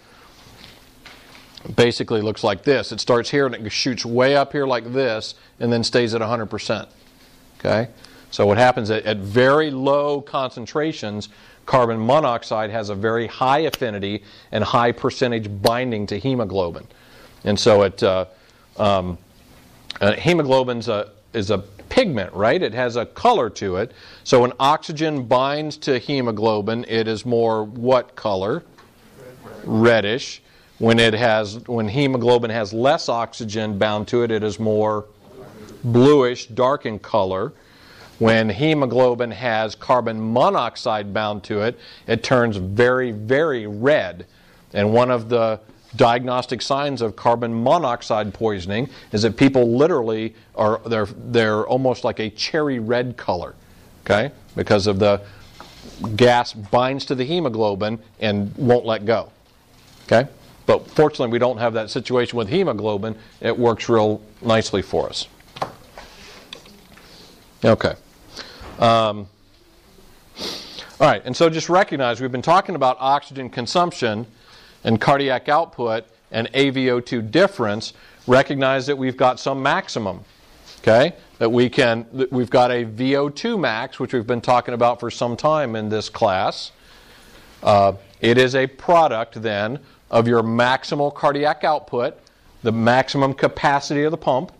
[1.76, 2.92] basically looks like this.
[2.92, 6.22] It starts here and it shoots way up here like this and then stays at
[6.22, 6.88] 100%.
[7.60, 7.90] Okay?
[8.32, 11.30] So what happens at, at very low concentrations,
[11.66, 16.88] carbon monoxide has a very high affinity and high percentage binding to hemoglobin.
[17.44, 18.26] And so it, uh,
[18.78, 19.18] um,
[20.02, 20.16] uh,
[20.88, 21.58] a, is a
[21.90, 22.62] pigment, right?
[22.62, 23.92] It has a color to it.
[24.24, 28.64] So when oxygen binds to hemoglobin, it is more what color?
[29.64, 30.42] Reddish.
[30.80, 35.06] When it has when hemoglobin has less oxygen bound to it, it is more
[35.84, 37.54] bluish, dark in color.
[38.20, 44.26] When hemoglobin has carbon monoxide bound to it, it turns very, very red.
[44.74, 45.60] And one of the
[45.96, 52.20] diagnostic signs of carbon monoxide poisoning is that people literally are they're they're almost like
[52.20, 53.56] a cherry red color.
[54.06, 54.32] Okay?
[54.56, 55.22] Because of the
[56.16, 59.32] gas binds to the hemoglobin and won't let go.
[60.06, 60.30] Okay?
[60.66, 63.16] But fortunately, we don't have that situation with hemoglobin.
[63.42, 65.28] It works real nicely for us.
[67.64, 67.96] Okay.
[68.80, 69.28] Um,
[71.00, 74.26] all right, and so just recognize we've been talking about oxygen consumption
[74.84, 77.94] and cardiac output and AVO2 difference.
[78.28, 80.24] Recognize that we've got some maximum.
[80.80, 82.06] Okay, that we can.
[82.14, 85.90] That we've got a VO2 max, which we've been talking about for some time in
[85.90, 86.72] this class.
[87.62, 89.80] Uh, it is a product then
[90.12, 92.18] of your maximal cardiac output,
[92.62, 94.52] the maximum capacity of the pump,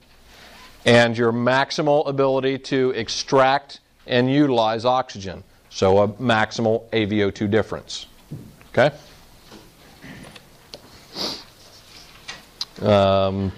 [0.86, 5.44] and your maximal ability to extract and utilize oxygen.
[5.70, 8.06] So a maximal AVO2 difference.
[8.70, 8.96] Okay?
[12.82, 13.52] Um,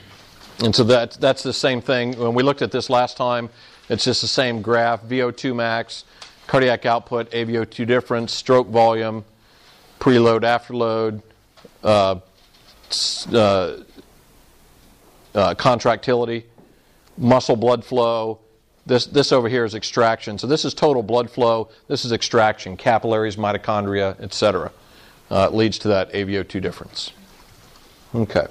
[0.64, 2.18] and so that, that's the same thing.
[2.18, 3.50] When we looked at this last time,
[3.90, 6.06] it's just the same graph VO2 max,
[6.48, 9.26] cardiac output, AVO2 difference, stroke volume,
[10.00, 11.22] preload, afterload,
[11.84, 12.20] uh,
[13.36, 13.84] uh,
[15.34, 16.46] uh, contractility,
[17.18, 18.40] muscle blood flow.
[18.86, 20.38] This, this over here is extraction.
[20.38, 21.70] So this is total blood flow.
[21.88, 24.72] This is extraction, capillaries, mitochondria, etc.
[25.30, 27.12] Uh, leads to that AVO2 difference.
[28.14, 28.48] Okay.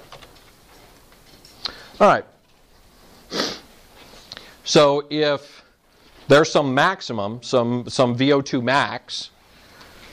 [1.97, 2.25] All right.
[4.65, 5.63] So if
[6.27, 9.29] there's some maximum, some, some VO2 max,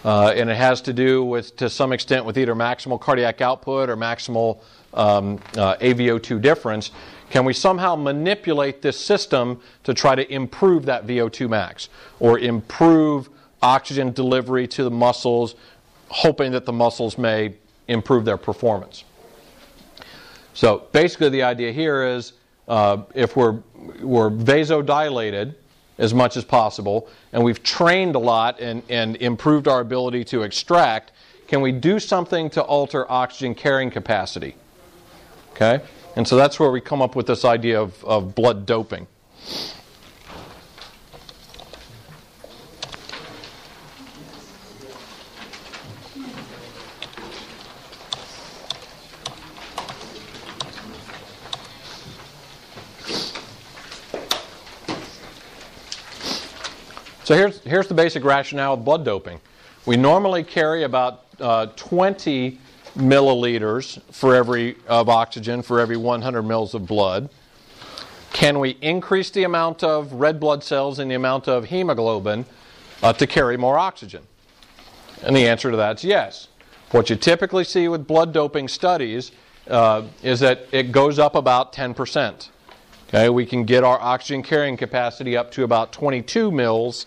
[0.05, 3.91] uh, and it has to do with, to some extent, with either maximal cardiac output
[3.91, 4.61] or maximal
[4.95, 6.93] um, uh, AVO2 difference.
[7.31, 11.89] Can we somehow manipulate this system to try to improve that VO2 max
[12.21, 13.29] or improve
[13.61, 15.57] oxygen delivery to the muscles,
[16.09, 17.55] hoping that the muscles may
[17.89, 19.05] improve their performance?
[20.55, 22.35] So basically, the idea here is
[22.69, 23.61] uh, if we're,
[24.01, 25.55] we're vasodilated
[25.99, 30.43] as much as possible and we've trained a lot and, and improved our ability to
[30.43, 31.13] extract,
[31.47, 34.57] can we do something to alter oxygen carrying capacity?
[35.53, 35.81] Okay?
[36.17, 39.07] And so that's where we come up with this idea of, of blood doping.
[57.33, 59.41] So here's, here's the basic rationale of blood doping.
[59.87, 62.59] We normally carry about uh, 20
[62.95, 67.31] milliliters for every of oxygen for every 100 mils of blood.
[68.35, 72.45] Can we increase the amount of red blood cells and the amount of hemoglobin
[73.03, 74.25] uh, to carry more oxygen?
[75.23, 76.49] And the answer to that is yes.
[76.91, 79.33] What you typically see with blood doping studies
[79.69, 82.51] uh, is that it goes up about 10%.
[83.15, 87.05] Okay, we can get our oxygen carrying capacity up to about 22 mils.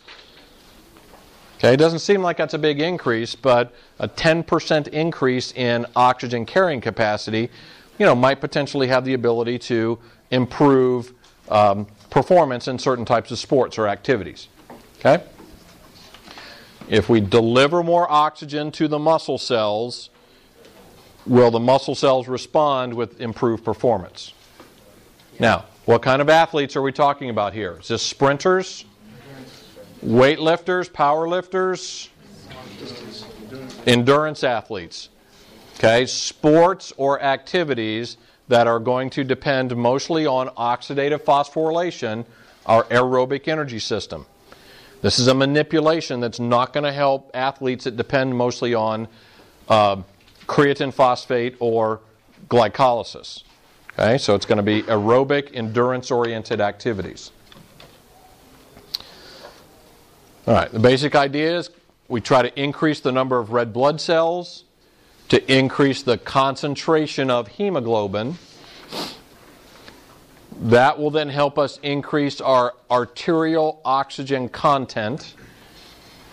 [1.57, 6.45] Okay, it doesn't seem like that's a big increase, but a 10% increase in oxygen
[6.45, 7.49] carrying capacity,
[7.97, 9.97] you know, might potentially have the ability to
[10.29, 11.11] improve
[11.49, 14.47] um, performance in certain types of sports or activities.
[14.99, 15.23] Okay?
[16.87, 20.11] If we deliver more oxygen to the muscle cells,
[21.25, 24.35] will the muscle cells respond with improved performance?
[25.39, 27.77] Now, what kind of athletes are we talking about here?
[27.79, 28.85] Is this sprinters,
[30.03, 32.09] weightlifters, power lifters,
[33.85, 35.09] endurance athletes?
[35.77, 38.17] Okay, sports or activities
[38.47, 42.25] that are going to depend mostly on oxidative phosphorylation,
[42.65, 44.25] our aerobic energy system.
[45.01, 49.07] This is a manipulation that's not going to help athletes that depend mostly on
[49.67, 49.97] uh,
[50.47, 51.99] creatine phosphate or
[52.47, 53.43] glycolysis.
[53.97, 57.31] Okay, so it's going to be aerobic, endurance oriented activities.
[60.45, 61.69] All right, the basic idea is
[62.09, 64.65] we try to increase the number of red blood cells
[65.29, 68.37] to increase the concentration of hemoglobin.
[70.59, 75.35] That will then help us increase our arterial oxygen content.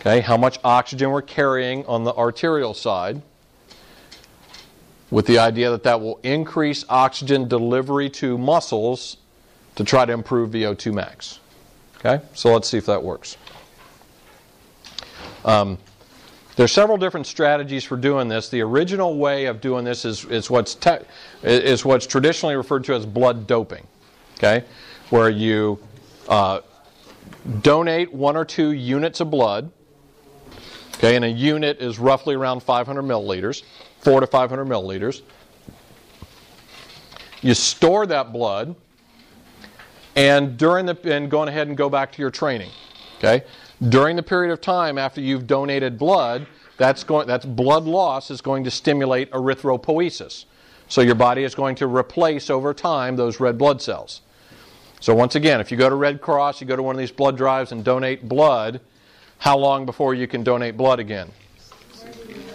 [0.00, 3.22] Okay, how much oxygen we're carrying on the arterial side
[5.12, 9.18] with the idea that that will increase oxygen delivery to muscles
[9.74, 11.38] to try to improve VO2 max.
[11.98, 13.36] Okay, so let's see if that works.
[15.44, 15.78] Um,
[16.58, 18.48] are several different strategies for doing this.
[18.48, 21.04] The original way of doing this is, is, what's, te-
[21.42, 23.86] is what's traditionally referred to as blood doping,
[24.38, 24.64] okay,
[25.10, 25.78] where you
[26.26, 26.60] uh,
[27.60, 29.70] donate one or two units of blood,
[30.94, 33.62] okay, and a unit is roughly around 500 milliliters
[34.02, 35.22] four to 500 milliliters.
[37.40, 38.76] You store that blood,
[40.14, 42.70] and during the and going ahead and go back to your training.
[43.18, 43.44] Okay,
[43.88, 46.46] during the period of time after you've donated blood,
[46.76, 50.44] that's going that's blood loss is going to stimulate erythropoiesis.
[50.88, 54.20] So your body is going to replace over time those red blood cells.
[55.00, 57.10] So once again, if you go to Red Cross, you go to one of these
[57.10, 58.80] blood drives and donate blood,
[59.38, 61.32] how long before you can donate blood again?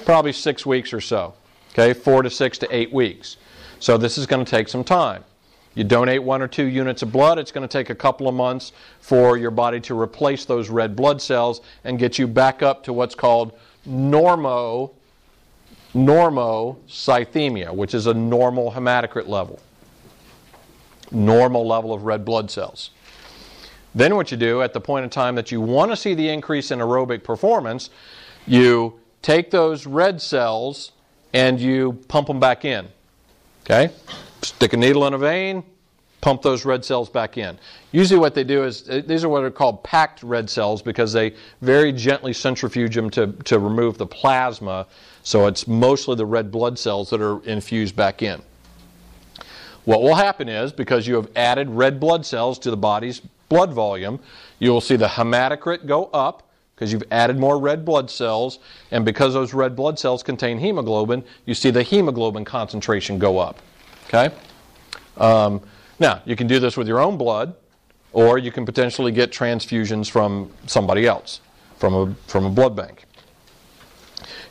[0.08, 1.34] Probably six weeks or so.
[1.72, 3.36] Okay, four to six to eight weeks.
[3.80, 5.26] So this is going to take some time.
[5.76, 8.34] You donate one or two units of blood, it's going to take a couple of
[8.34, 12.86] months for your body to replace those red blood cells and get you back up
[12.86, 13.52] to what's called
[13.86, 14.92] normo
[15.94, 19.60] normocythemia, which is a normal hematocrit level.
[21.12, 22.92] Normal level of red blood cells.
[23.94, 26.30] Then what you do at the point in time that you want to see the
[26.30, 27.90] increase in aerobic performance,
[28.46, 28.98] you
[29.28, 30.94] take those red cells
[31.34, 32.88] and you pump them back in.
[33.66, 33.90] Okay?
[34.42, 35.66] Stick a needle in a vein,
[36.22, 37.60] pump those red cells back in.
[37.92, 41.12] Usually, what they do is uh, these are what are called packed red cells because
[41.12, 44.88] they very gently centrifuge them to, to remove the plasma,
[45.24, 48.42] so it's mostly the red blood cells that are infused back in.
[49.84, 53.20] What will happen is because you have added red blood cells to the body's
[53.50, 54.22] blood volume,
[54.60, 56.47] you will see the hematocrit go up
[56.78, 58.60] because you've added more red blood cells,
[58.92, 63.60] and because those red blood cells contain hemoglobin, you see the hemoglobin concentration go up.
[64.06, 64.30] Okay?
[65.18, 65.60] Um,
[65.98, 67.56] now, you can do this with your own blood,
[68.14, 71.42] or you can potentially get transfusions from somebody else,
[71.78, 73.06] from a, from a blood bank.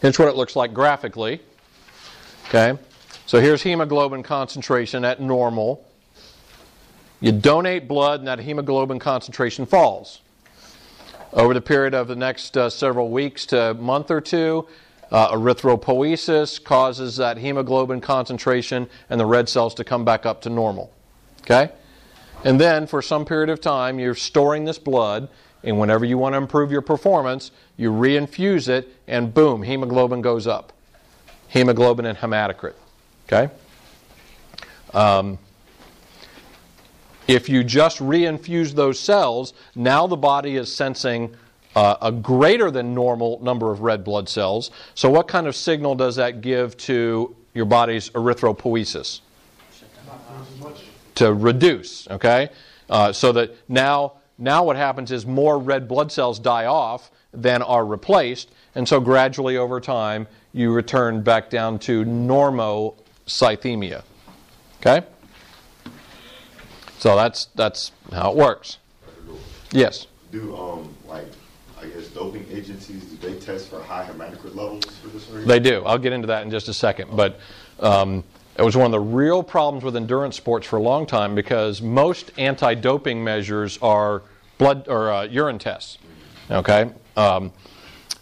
[0.00, 1.40] Here's what it looks like graphically.
[2.48, 2.76] Okay?
[3.26, 5.86] So here's hemoglobin concentration at normal.
[7.20, 10.22] You donate blood, and that hemoglobin concentration falls.
[11.36, 14.66] Over the period of the next uh, several weeks to month or two,
[15.12, 20.50] uh, erythropoiesis causes that hemoglobin concentration and the red cells to come back up to
[20.50, 20.90] normal.
[21.42, 21.70] Okay?
[22.42, 25.28] And then for some period of time, you're storing this blood,
[25.62, 30.46] and whenever you want to improve your performance, you reinfuse it, and boom, hemoglobin goes
[30.46, 30.72] up.
[31.48, 32.74] hemoglobin, and hematocrit.
[33.26, 33.52] Okay?
[34.94, 35.38] Um,
[37.28, 41.34] if you just reinfuse those cells, now the body is sensing
[41.74, 44.70] uh, a greater than normal number of red blood cells.
[44.94, 49.20] So, what kind of signal does that give to your body's erythropoiesis?
[51.16, 52.50] To reduce, okay?
[52.88, 57.62] Uh, so that now, now what happens is more red blood cells die off than
[57.62, 64.02] are replaced, and so gradually over time you return back down to normocythemia.
[64.80, 65.06] Okay?
[66.98, 68.78] So that's that's how it works.
[69.70, 70.06] Yes.
[70.32, 71.26] Do um like
[71.80, 75.46] I guess doping agencies do they test for high hematocrit levels for this reason?
[75.46, 75.84] They do.
[75.84, 77.10] I'll get into that in just a second.
[77.14, 77.38] But
[77.80, 78.24] um,
[78.58, 81.82] it was one of the real problems with endurance sports for a long time because
[81.82, 84.22] most anti-doping measures are
[84.56, 85.98] blood or uh, urine tests.
[86.50, 87.52] Okay, um,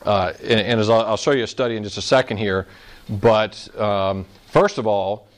[0.03, 2.67] uh, and, and, as I'll, I'll, show you a study in just a second here.
[3.09, 5.29] But um, first of all,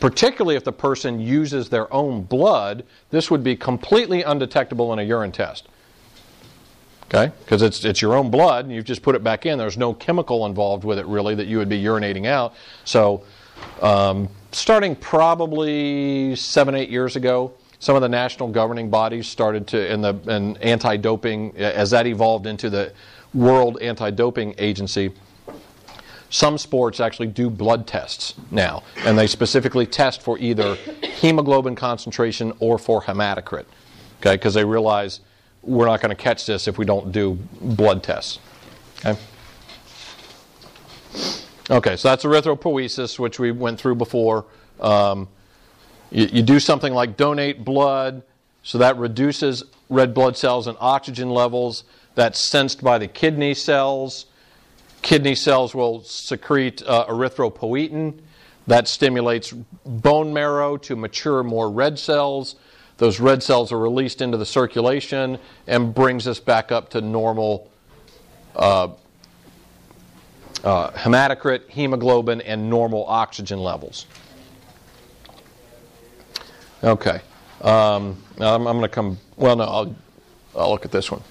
[0.00, 5.02] particularly if the person uses their own blood, this would be completely undetectable in a
[5.02, 5.68] urine test.
[7.06, 7.32] Okay?
[7.44, 9.58] Because it's, it's your own blood, and you've just put it back in.
[9.58, 12.54] There's no chemical involved with it, really, that you would be urinating out.
[12.84, 13.24] So,
[13.82, 19.92] um, starting probably seven, eight years ago, some of the national governing bodies started to,
[19.92, 22.92] in the in anti-doping, as that evolved into the
[23.34, 25.12] World Anti-Doping Agency,
[26.32, 32.54] some sports actually do blood tests now, and they specifically test for either hemoglobin concentration
[32.58, 33.66] or for hematocrit,
[34.18, 34.36] okay?
[34.36, 35.20] Because they realize
[35.60, 38.38] we're not going to catch this if we don't do blood tests.
[39.04, 39.20] Okay.
[41.70, 44.46] Okay, so that's erythropoiesis, which we went through before.
[44.80, 45.28] Um,
[46.10, 48.22] you, you do something like donate blood,
[48.62, 51.84] so that reduces red blood cells and oxygen levels.
[52.14, 54.26] That's sensed by the kidney cells.
[55.02, 58.20] Kidney cells will secrete uh, erythropoietin.
[58.68, 59.52] That stimulates
[59.84, 62.54] bone marrow to mature more red cells.
[62.98, 67.68] Those red cells are released into the circulation and brings us back up to normal
[68.54, 68.88] uh,
[70.62, 74.06] uh, hematocrit, hemoglobin, and normal oxygen levels.
[76.84, 77.20] Okay.
[77.60, 79.18] Um, I'm, I'm going to come.
[79.36, 79.96] Well, no, I'll,
[80.56, 81.22] I'll look at this one.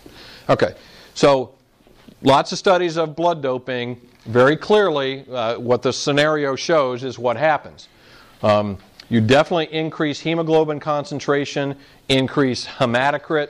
[0.50, 0.76] Okay.
[1.14, 1.54] So,
[2.22, 4.00] lots of studies of blood doping.
[4.26, 7.88] Very clearly, uh, what the scenario shows is what happens.
[8.44, 8.78] Um,
[9.10, 11.76] you definitely increase hemoglobin concentration,
[12.08, 13.50] increase hematocrit.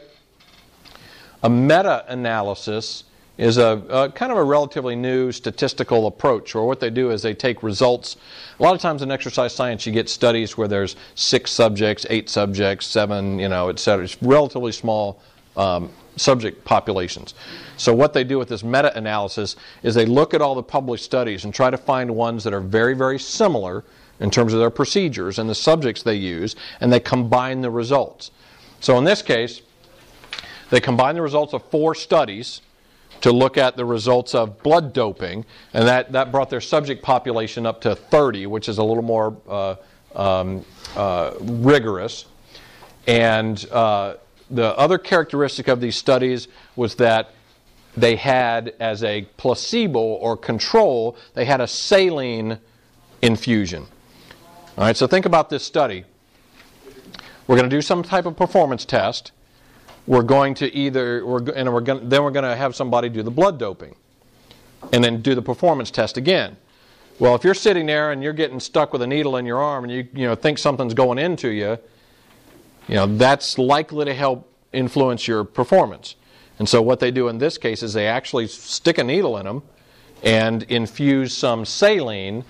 [1.43, 3.03] A meta analysis
[3.38, 7.22] is a, a, kind of a relatively new statistical approach, or what they do is
[7.22, 8.17] they take results.
[8.59, 12.30] A lot of times in exercise science, you get studies where there's six subjects, eight
[12.30, 14.05] subjects, seven, you know, et cetera.
[14.05, 15.22] It's relatively small
[15.57, 17.34] um, subject populations.
[17.78, 21.45] So what they do with this meta-analysis is they look at all the published studies
[21.45, 23.84] and try to find ones that are very, very similar
[24.20, 28.32] in terms of their procedures and the subjects they use, and they combine the results.
[28.80, 29.62] So in this case,
[30.70, 32.62] they combine the results of four studies
[33.22, 37.66] to look at the results of blood doping, and that, that brought their subject population
[37.66, 39.76] up to 30, which is a little more uh,
[40.16, 42.26] um, uh, rigorous.
[43.07, 44.16] And uh,
[44.52, 47.34] the other characteristic of these studies was that
[47.95, 52.60] they had, as a placebo or control, they had a saline
[53.22, 53.86] infusion.
[54.78, 56.06] All right, so think about this study.
[57.47, 59.32] We're going to do some type of performance test
[60.08, 63.24] we're going to either we're, and we're going, then we're going to have somebody do
[63.24, 63.95] the blood doping
[64.91, 66.58] and then do the performance test again
[67.20, 69.84] well if you're sitting there and you're getting stuck with a needle in your arm
[69.84, 71.78] and you, you know, think something's going into you
[72.88, 76.15] you know that's likely to help influence your performance
[76.59, 79.45] and so what they do in this case is they actually stick a needle in
[79.45, 79.63] them
[80.23, 82.43] and infuse some saline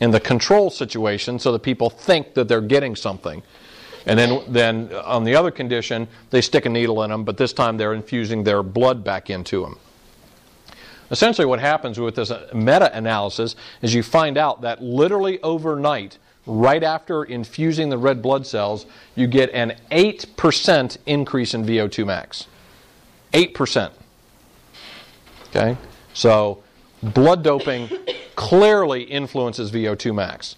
[0.00, 3.42] in the control situation so that people think that they're getting something
[4.06, 7.52] and then, then on the other condition, they stick a needle in them, but this
[7.52, 9.78] time they're infusing their blood back into them.
[11.10, 16.82] Essentially, what happens with this meta analysis is you find out that literally overnight, right
[16.82, 22.46] after infusing the red blood cells, you get an 8% increase in VO2 max.
[23.32, 23.92] 8%.
[25.48, 25.76] Okay?
[26.12, 26.62] So,
[27.02, 27.88] blood doping
[28.36, 30.56] clearly influences VO2 max.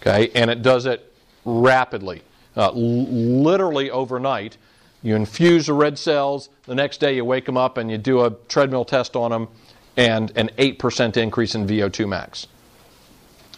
[0.00, 0.30] Okay?
[0.34, 1.12] And it does it
[1.44, 2.22] rapidly
[2.58, 4.56] uh, literally overnight.
[5.02, 8.24] You infuse the red cells, the next day you wake them up and you do
[8.24, 9.48] a treadmill test on them,
[9.96, 12.48] and an 8% increase in VO2 max.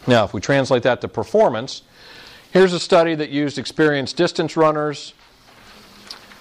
[0.07, 1.83] Now, if we translate that to performance,
[2.53, 5.15] here's a study that used experienced distance runners.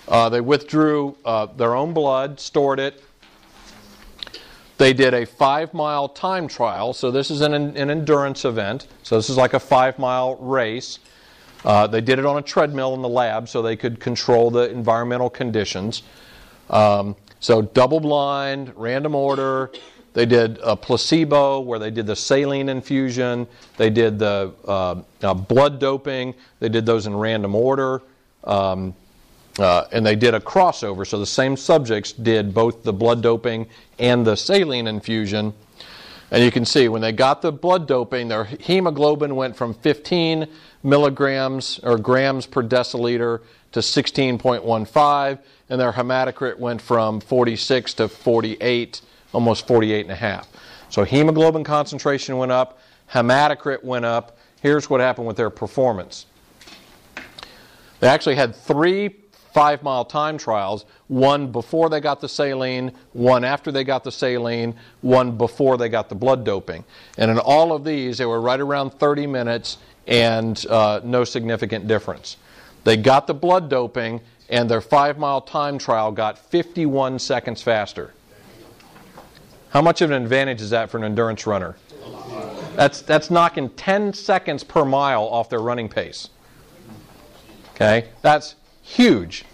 [0.07, 3.03] Uh, they withdrew uh, their own blood, stored it,
[4.80, 6.93] They did a five mile time trial.
[6.93, 8.88] So this is an, an endurance event.
[9.03, 10.99] So this is like a five mile race.
[11.66, 14.72] Uh, they did it on a treadmill in the lab so they could control the
[14.72, 16.03] environmental conditions.
[16.70, 19.70] Um, so double blind, random order.
[20.14, 23.47] They did a placebo where they did the saline infusion.
[23.78, 26.34] They did the uh, uh, blood doping.
[26.60, 28.01] They did those in random order.
[28.43, 28.95] Um,
[29.60, 31.05] uh, and they did a crossover.
[31.05, 33.68] So the same subjects did both the blood doping
[33.99, 35.53] and the saline infusion.
[36.32, 40.47] And you can see when they got the blood doping, their hemoglobin went from 15
[40.84, 43.41] milligrams or grams per deciliter
[43.72, 45.39] to 16.15,
[45.70, 49.01] and their hematocrit went from 46 to 48,
[49.34, 50.48] almost 48 and a half.
[50.90, 52.80] So hemoglobin concentration went up,
[53.12, 54.38] hematocrit went up.
[54.62, 56.26] Here's what happened with their performance.
[58.00, 59.16] They actually had three
[59.54, 64.12] five mile time trials one before they got the saline, one after they got the
[64.12, 66.84] saline, one before they got the blood doping.
[67.18, 71.88] And in all of these, they were right around 30 minutes and uh, no significant
[71.88, 72.38] difference.
[72.84, 78.14] They got the blood doping, and their five mile time trial got 51 seconds faster.
[79.70, 81.76] How much of an advantage is that for an endurance runner?
[82.76, 86.30] That's, that's knocking 10 seconds per mile off their running pace.
[87.76, 88.07] Okay?
[88.22, 89.45] That's huge.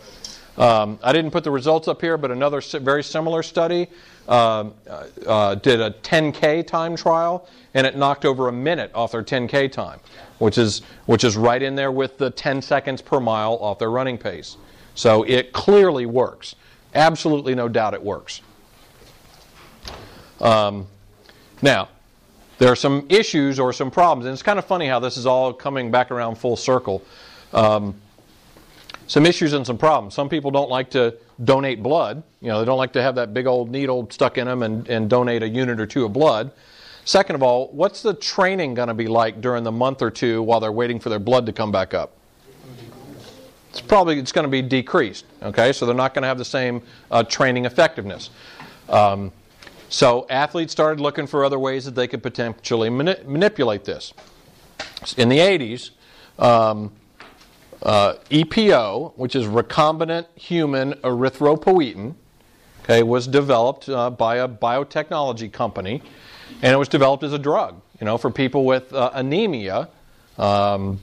[0.58, 3.88] Um, I didn't put the results up here, but another very similar study
[4.30, 9.12] um, uh, uh, did a 10K time trial, and it knocked over a minute off
[9.12, 10.00] their 10K time,
[10.38, 13.92] which is, which is right in there with the 10 seconds per mile off their
[13.92, 14.56] running pace.
[14.96, 16.56] So it clearly works.
[16.94, 18.42] Absolutely no doubt it works.
[20.42, 20.88] Um,
[21.62, 21.90] now,
[22.58, 25.26] there are some issues or some problems, and it's kind of funny how this is
[25.26, 27.04] all coming back around full circle.
[27.54, 27.96] Um,
[29.08, 30.14] some issues and some problems.
[30.14, 32.24] Some people don't like to donate blood.
[32.42, 34.88] You know, they don't like to have that big old needle stuck in them and,
[34.88, 36.52] and donate a unit or two of blood.
[37.04, 40.42] Second of all, what's the training going to be like during the month or two
[40.42, 42.14] while they're waiting for their blood to come back up?
[43.70, 45.26] It's probably it's going to be decreased.
[45.44, 46.82] Okay, so they're not going to have the same
[47.12, 48.30] uh, training effectiveness.
[48.90, 49.32] Um,
[49.96, 54.14] so athletes started looking for other ways that they could potentially mani- manipulate this.
[55.16, 55.92] In the 80s,
[56.38, 56.92] um,
[57.82, 62.14] uh, EPO, which is recombinant human erythropoietin,
[62.84, 66.02] okay, was developed uh, by a biotechnology company,
[66.62, 69.88] and it was developed as a drug, you know, for people with uh, anemia,
[70.38, 71.00] um,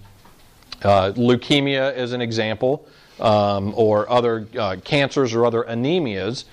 [0.82, 2.86] uh, leukemia is an example,
[3.20, 6.44] um, or other uh, cancers or other anemias,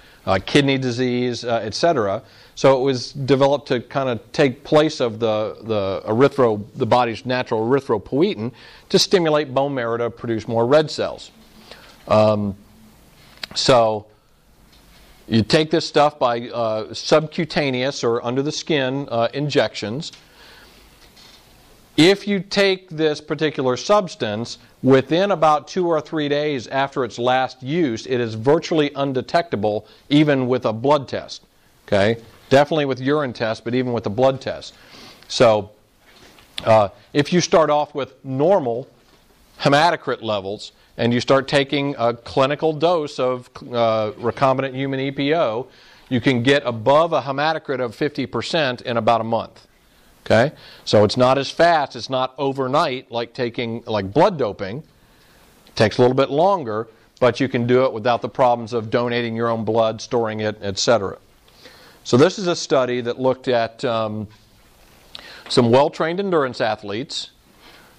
[0.46, 2.22] kidney disease, etc.
[2.56, 7.26] So it was developed to kind of take place of the, the erythro, the body's
[7.26, 8.52] natural erythropoietin
[8.90, 11.32] to stimulate bone marrow to produce more red cells.
[12.10, 12.58] Um,
[13.56, 14.08] so
[15.28, 20.12] you take this stuff by uh, subcutaneous or under the skin uh, injections.
[22.00, 27.62] If you take this particular substance within about two or three days after its last
[27.62, 31.44] use, it is virtually undetectable even with a blood test.
[31.86, 32.16] Okay?
[32.50, 34.76] Definitely with urine test, but even with a blood test.
[35.28, 35.72] So,
[36.64, 38.88] uh, if you start off with normal
[39.60, 45.68] hematocrit levels and you start taking a clinical dose of uh, recombinant human EPO,
[46.08, 49.68] you can get above a hematocrit of 50% in about a month.
[50.26, 50.52] Okay?
[50.86, 54.84] So it's not as fast, it's not overnight like taking like blood doping.
[55.68, 56.88] It takes a little bit longer,
[57.20, 60.58] but you can do it without the problems of donating your own blood, storing it,
[60.62, 61.18] etc.
[62.04, 64.28] So this is a study that looked at um,
[65.50, 67.32] some well-trained endurance athletes.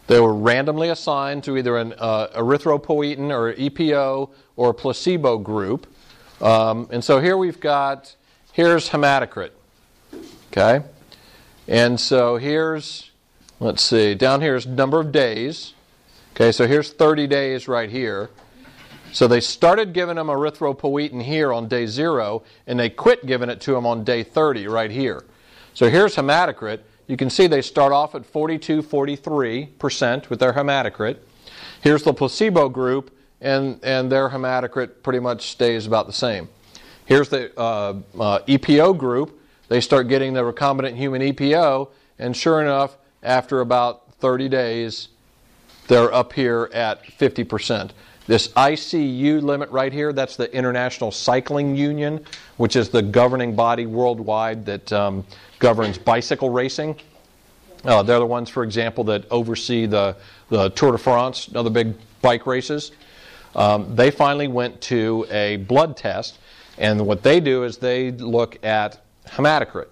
[0.07, 5.87] They were randomly assigned to either an uh, erythropoietin or EPO or placebo group.
[6.41, 8.15] Um, and so here we've got,
[8.53, 9.51] here's hematocrit.
[10.51, 10.85] Okay?
[11.71, 13.13] And so here's,
[13.61, 15.73] let's see, down here is number of days.
[16.35, 18.29] Okay, so here's 30 days right here.
[19.13, 23.61] So they started giving them erythropoietin here on day zero, and they quit giving it
[23.63, 25.25] to them on day 30 right here.
[25.73, 26.81] So here's hematocrit.
[27.07, 31.19] You can see they start off at 42, 43% with their hematocrit.
[31.83, 36.49] Here's the placebo group, and, and their hematocrit pretty much stays about the same.
[37.07, 39.40] Here's the uh, uh, EPO group.
[39.71, 45.11] They start getting the recombinant human EPO, and sure enough, after about 30 days,
[45.87, 47.93] they're up here at 50%.
[48.27, 52.25] This ICU limit right here, that's the International Cycling Union,
[52.57, 55.25] which is the governing body worldwide that um,
[55.61, 56.97] governs bicycle racing.
[57.85, 60.17] Uh, they're the ones, for example, that oversee the,
[60.49, 62.91] the Tour de France, other big bike races.
[63.55, 66.41] Um, they finally went to a blood test,
[66.77, 69.01] and what they do is they look at
[69.33, 69.89] hematocrit.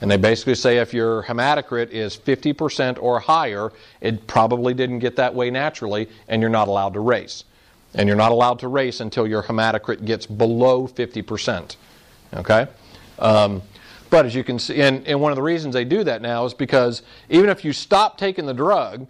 [0.00, 5.16] And they basically say if your hematocrit is 50% or higher, it probably didn't get
[5.16, 7.44] that way naturally, and you're not allowed to race.
[7.94, 11.76] And you're not allowed to race until your hematocrit gets below 50%.
[12.34, 12.66] Okay?
[13.18, 13.62] Um,
[14.10, 16.44] but as you can see, and, and one of the reasons they do that now
[16.44, 19.06] is because even if you stop taking the drug,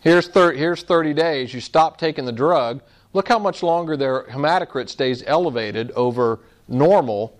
[0.00, 4.24] here's, thir- here's 30 days, you stop taking the drug, look how much longer their
[4.24, 7.38] hematocrit stays elevated over normal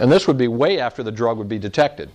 [0.00, 2.10] and this would be way after the drug would be detected.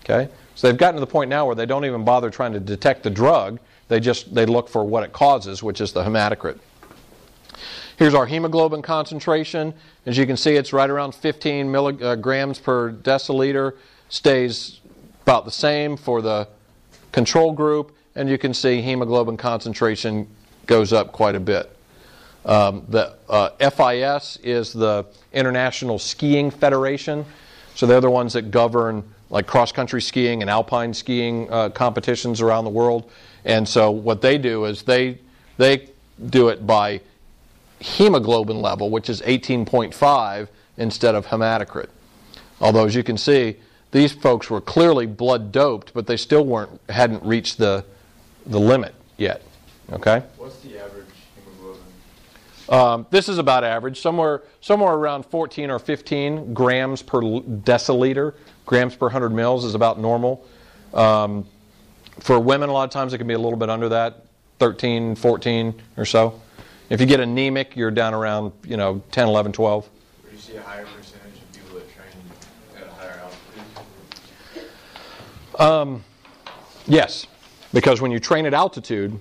[0.00, 0.30] Okay?
[0.54, 3.04] So they've gotten to the point now where they don't even bother trying to detect
[3.04, 3.60] the drug.
[3.86, 6.58] They just they look for what it causes, which is the hematocrit.
[7.96, 9.72] Here's our hemoglobin concentration.
[10.04, 13.76] As you can see, it's right around 15 milligrams per deciliter.
[14.08, 14.80] Stays
[15.22, 16.48] about the same for the
[17.12, 20.28] control group, and you can see hemoglobin concentration
[20.66, 21.76] goes up quite a bit.
[22.48, 27.26] Um, the uh, FIS is the International Skiing Federation,
[27.74, 32.40] so they're the ones that govern like cross country skiing and alpine skiing uh, competitions
[32.40, 33.10] around the world.
[33.44, 35.18] And so what they do is they
[35.58, 35.88] they
[36.30, 37.02] do it by
[37.80, 41.88] hemoglobin level, which is 18.5 instead of hematocrit.
[42.62, 43.56] Although as you can see,
[43.90, 47.84] these folks were clearly blood doped, but they still weren't hadn't reached the
[48.46, 49.42] the limit yet.
[49.92, 50.22] Okay.
[50.38, 50.97] What's the average?
[52.68, 58.34] Um, this is about average, somewhere somewhere around 14 or 15 grams per deciliter.
[58.66, 60.44] Grams per 100 mils is about normal.
[60.92, 61.46] Um,
[62.20, 64.26] for women, a lot of times it can be a little bit under that,
[64.58, 66.40] 13, 14 or so.
[66.90, 69.88] If you get anemic, you're down around you know 10, 11, 12.
[70.24, 72.12] Would you see a higher percentage of people that train
[72.76, 73.22] at a higher
[75.56, 76.02] altitude?
[76.86, 77.26] Yes,
[77.72, 79.18] because when you train at altitude,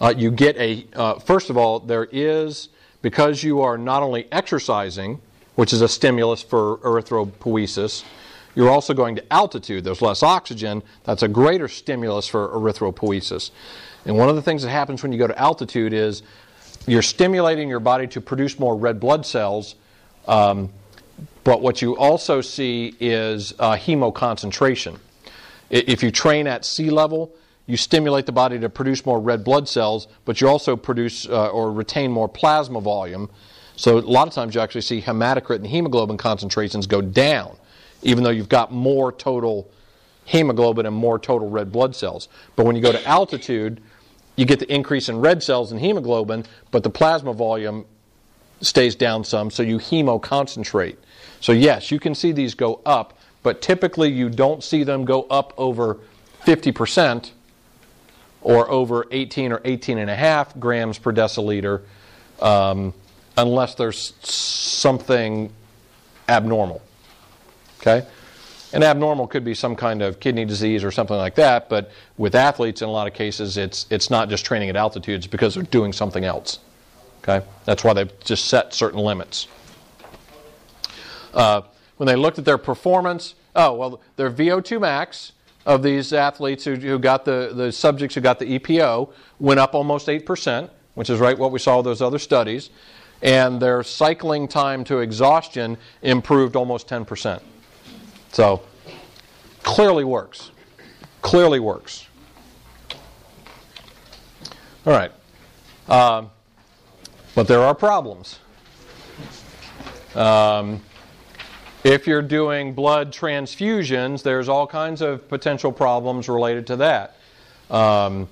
[0.00, 2.68] uh, you get a, uh, first of all, there is,
[3.02, 5.20] because you are not only exercising,
[5.54, 8.04] which is a stimulus for erythropoiesis,
[8.54, 9.84] you're also going to altitude.
[9.84, 10.82] There's less oxygen.
[11.04, 13.50] That's a greater stimulus for erythropoiesis.
[14.04, 16.22] And one of the things that happens when you go to altitude is
[16.86, 19.74] you're stimulating your body to produce more red blood cells.
[20.28, 20.70] Um,
[21.42, 24.98] but what you also see is uh, hemoconcentration.
[25.70, 27.32] If you train at sea level,
[27.66, 31.48] you stimulate the body to produce more red blood cells, but you also produce uh,
[31.48, 33.30] or retain more plasma volume.
[33.76, 37.56] So a lot of times you actually see hematocrit and hemoglobin concentrations go down,
[38.02, 39.70] even though you've got more total
[40.26, 42.28] hemoglobin and more total red blood cells.
[42.54, 43.80] But when you go to altitude,
[44.36, 47.86] you get the increase in red cells and hemoglobin, but the plasma volume
[48.60, 50.96] stays down some, so you hemoconcentrate.
[51.40, 55.22] So yes, you can see these go up, but typically you don't see them go
[55.24, 55.98] up over
[56.44, 57.30] 50%
[58.44, 61.82] or over 18 or 18 and a half grams per deciliter
[62.40, 62.94] um,
[63.36, 65.50] unless there's something
[66.28, 66.82] abnormal.
[67.80, 68.06] Okay?
[68.72, 72.34] And abnormal could be some kind of kidney disease or something like that, but with
[72.34, 75.64] athletes, in a lot of cases, it's, it's not just training at altitudes because they're
[75.64, 76.58] doing something else.
[77.22, 77.44] Okay?
[77.64, 79.48] That's why they've just set certain limits.
[81.32, 81.62] Uh,
[81.96, 85.32] when they looked at their performance, oh, well, their VO2 max
[85.66, 89.74] of these athletes who, who got the, the subjects who got the EPO went up
[89.74, 92.70] almost 8%, which is right what we saw with those other studies.
[93.22, 97.40] And their cycling time to exhaustion improved almost 10%.
[98.32, 98.62] So,
[99.62, 100.50] clearly works.
[101.22, 102.06] Clearly works.
[104.86, 105.12] All right.
[105.88, 106.30] Um,
[107.34, 108.38] but there are problems.
[110.14, 110.82] Um,
[111.84, 117.16] if you're doing blood transfusions, there's all kinds of potential problems related to that.
[117.70, 118.26] Um,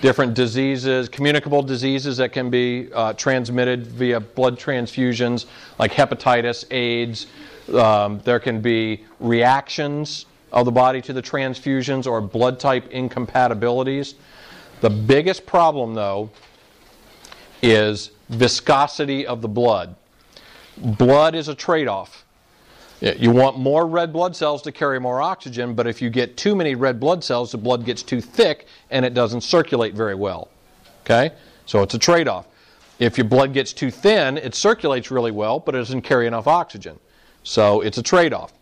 [0.00, 5.44] different diseases, communicable diseases that can be uh, transmitted via blood transfusions,
[5.78, 7.26] like hepatitis, AIDS.
[7.74, 14.14] Um, there can be reactions of the body to the transfusions or blood type incompatibilities.
[14.80, 16.30] The biggest problem, though,
[17.60, 19.94] is viscosity of the blood.
[20.76, 22.23] Blood is a trade off.
[23.04, 26.56] You want more red blood cells to carry more oxygen, but if you get too
[26.56, 30.48] many red blood cells, the blood gets too thick and it doesn't circulate very well.
[31.02, 31.32] Okay?
[31.66, 32.46] So it's a trade off.
[32.98, 36.46] If your blood gets too thin, it circulates really well, but it doesn't carry enough
[36.46, 36.98] oxygen.
[37.42, 38.54] So it's a trade off.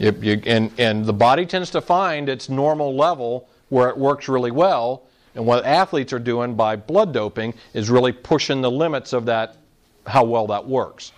[0.00, 5.04] and, and the body tends to find its normal level where it works really well.
[5.36, 9.56] And what athletes are doing by blood doping is really pushing the limits of that,
[10.04, 11.12] how well that works.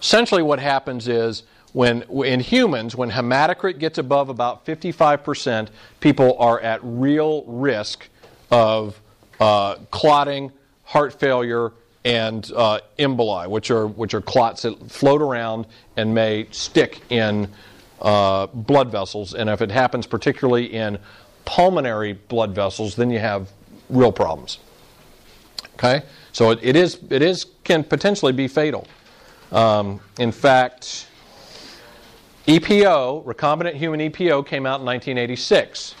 [0.00, 1.42] Essentially, what happens is
[1.72, 5.68] when in humans, when hematocrit gets above about 55%,
[6.00, 8.08] people are at real risk
[8.50, 9.00] of
[9.40, 10.52] uh, clotting,
[10.84, 11.72] heart failure,
[12.04, 17.48] and uh, emboli, which are which are clots that float around and may stick in
[18.00, 19.34] uh, blood vessels.
[19.34, 20.98] And if it happens particularly in
[21.44, 23.50] pulmonary blood vessels, then you have
[23.90, 24.58] real problems.
[25.74, 28.86] Okay, so it, it is it is can potentially be fatal.
[29.52, 31.08] Um, in fact,
[32.46, 35.94] EPO, recombinant human EPO, came out in 1986.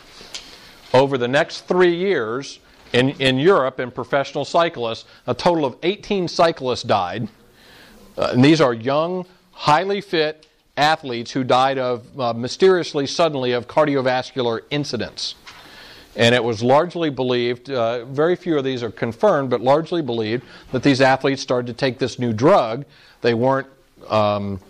[0.94, 2.60] Over the next three years,
[2.92, 7.28] in, in Europe, in professional cyclists, a total of 18 cyclists died.
[8.16, 10.46] Uh, and these are young, highly fit
[10.76, 15.34] athletes who died of uh, mysteriously, suddenly, of cardiovascular incidents.
[16.18, 20.44] And it was largely believed, uh, very few of these are confirmed, but largely believed
[20.72, 22.84] that these athletes started to take this new drug.
[23.20, 23.68] They weren't
[24.08, 24.60] um,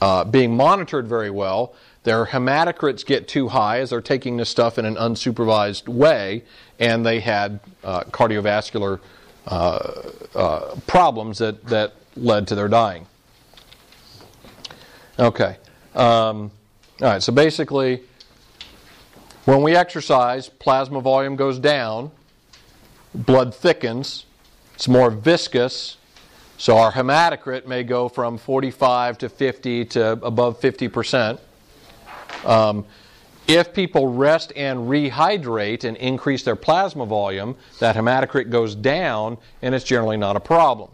[0.00, 1.74] uh, being monitored very well.
[2.04, 6.44] Their hematocrits get too high as they're taking this stuff in an unsupervised way,
[6.78, 9.00] and they had uh, cardiovascular
[9.48, 10.02] uh,
[10.36, 13.06] uh, problems that, that led to their dying.
[15.18, 15.56] Okay.
[15.96, 16.52] Um,
[17.00, 18.02] all right, so basically,
[19.44, 22.10] when we exercise, plasma volume goes down,
[23.14, 24.24] blood thickens,
[24.74, 25.96] it's more viscous,
[26.58, 31.40] so our hematocrit may go from 45 to 50 to above 50 percent.
[32.44, 32.84] Um,
[33.48, 39.74] if people rest and rehydrate and increase their plasma volume, that hematocrit goes down and
[39.74, 40.90] it's generally not a problem.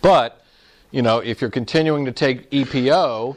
[0.00, 0.44] But,
[0.92, 3.36] you know, if you're continuing to take EPO,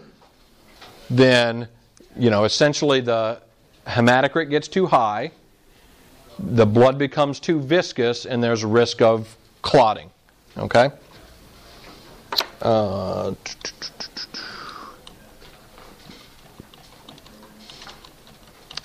[1.09, 1.67] then,
[2.15, 3.41] you know, essentially the
[3.85, 5.31] hematocrit gets too high,
[6.39, 10.09] the blood becomes too viscous, and there's a risk of clotting.
[10.57, 10.89] Okay?
[12.61, 13.33] Uh,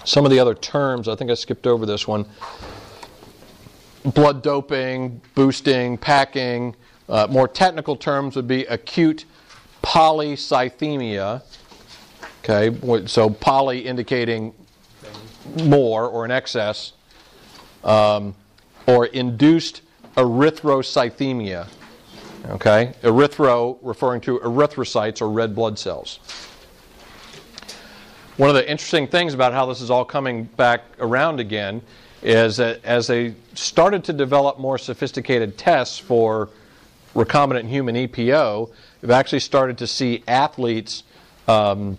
[0.05, 2.27] some of the other terms, I think I skipped over this one.
[4.05, 6.75] Blood doping, boosting, packing.
[7.09, 9.25] Uh, more technical terms would be acute
[9.83, 11.43] polycythemia.
[12.43, 14.55] Okay, so poly indicating
[15.65, 16.93] more or in excess,
[17.85, 18.35] um,
[18.87, 19.83] or induced
[20.17, 21.69] erythrocythemia.
[22.49, 26.19] Okay, erythro referring to erythrocytes or red blood cells.
[28.37, 31.83] One of the interesting things about how this is all coming back around again
[32.23, 36.49] is that as they started to develop more sophisticated tests for
[37.15, 38.71] recombinant human EPO,
[39.03, 41.03] we've actually started to see athletes
[41.49, 41.99] um,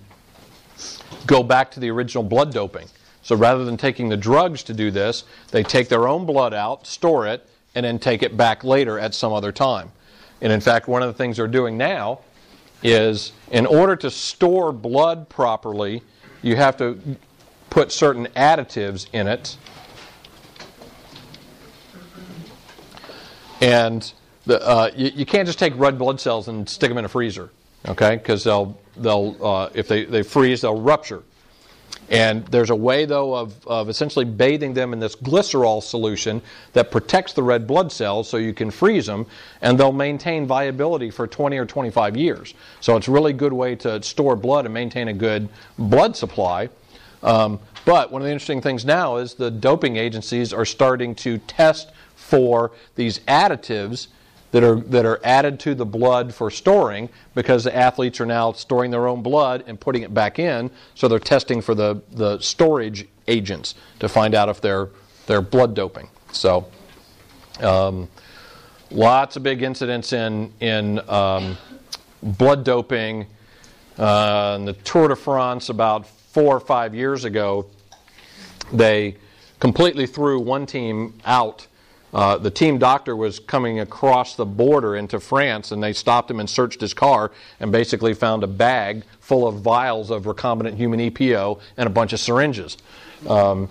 [1.27, 2.87] go back to the original blood doping.
[3.23, 6.87] So rather than taking the drugs to do this, they take their own blood out,
[6.87, 9.91] store it, and then take it back later at some other time.
[10.41, 12.21] And in fact, one of the things they're doing now
[12.83, 16.01] is in order to store blood properly,
[16.41, 16.99] you have to
[17.69, 19.57] put certain additives in it.
[23.61, 24.11] And
[24.45, 27.09] the, uh, you, you, can't just take red blood cells and stick them in a
[27.09, 27.51] freezer,
[27.87, 28.15] okay?
[28.15, 31.21] Because they'll, they'll uh, if they, they freeze, they'll rupture.
[32.11, 36.41] And there's a way, though, of, of essentially bathing them in this glycerol solution
[36.73, 39.25] that protects the red blood cells so you can freeze them,
[39.61, 42.53] and they'll maintain viability for 20 or 25 years.
[42.81, 45.47] So it's a really good way to store blood and maintain a good
[45.79, 46.67] blood supply.
[47.23, 51.37] Um, but one of the interesting things now is the doping agencies are starting to
[51.37, 54.07] test for these additives
[54.51, 58.51] that are that are added to the blood for storing because the athletes are now
[58.51, 62.37] storing their own blood and putting it back in so they're testing for the, the
[62.39, 64.89] storage agents to find out if they're
[65.27, 66.09] they're blood doping.
[66.31, 66.67] So
[67.61, 68.09] um,
[68.89, 71.57] lots of big incidents in in um,
[72.21, 73.27] blood doping
[73.97, 77.65] uh, in the Tour de France about four or five years ago.
[78.73, 79.17] They
[79.59, 81.67] completely threw one team out
[82.13, 86.39] uh, the team doctor was coming across the border into France, and they stopped him
[86.39, 90.99] and searched his car and basically found a bag full of vials of recombinant human
[90.99, 92.77] EPO and a bunch of syringes.
[93.27, 93.69] Um,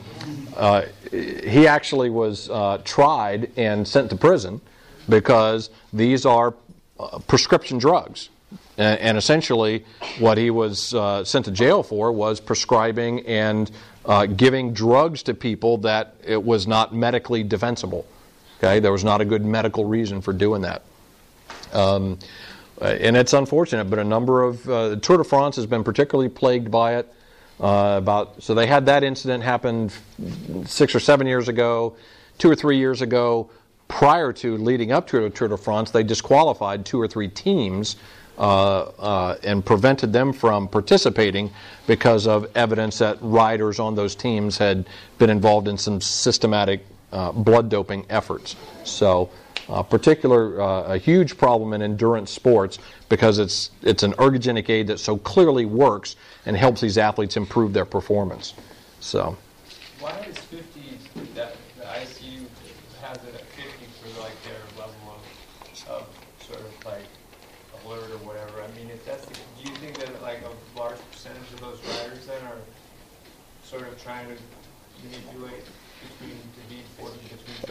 [0.57, 4.61] uh, he actually was uh, tried and sent to prison
[5.09, 6.55] because these are
[6.99, 8.31] uh, prescription drugs.
[8.79, 9.85] And, and, essentially,
[10.19, 13.71] what he was uh, sent to jail for was prescribing and
[14.37, 18.07] giving drugs to people that it was not medically defensible.
[18.63, 20.83] Okay, there was not a good medical reason for doing that.
[21.73, 22.19] Um,
[22.79, 26.29] uh, and it's unfortunate, but a number of uh, Tour de France has been particularly
[26.29, 27.11] plagued by it.
[27.59, 29.91] Uh, about so they had that incident happen
[30.67, 31.97] six or seven years ago,
[32.37, 33.51] two or three years ago.
[33.89, 37.97] Prior to leading up to Tour de France, they disqualified two or three teams
[38.39, 41.51] uh, uh, and prevented them from participating
[41.87, 44.87] because of evidence that riders on those teams had
[45.17, 48.57] been involved in some systematic uh, blood doping efforts.
[48.85, 49.31] So
[49.69, 54.89] uh, particular uh, a huge problem in endurance sports because it's it's an ergogenic aid
[54.89, 58.55] that so clearly works and helps these athletes improve their performance.
[59.01, 59.37] So.
[60.01, 60.81] Why is 50,
[61.35, 62.47] that the ICU
[63.03, 63.69] has it at 50
[64.01, 66.07] for like their level of, of
[66.41, 67.05] sort of like
[67.85, 68.63] alert or whatever?
[68.63, 71.79] I mean, if that's, the, do you think that like a large percentage of those
[71.87, 72.57] riders then are
[73.63, 74.37] sort of trying to
[75.05, 75.65] manipulate
[76.01, 77.70] between, to be 40, between 45 and,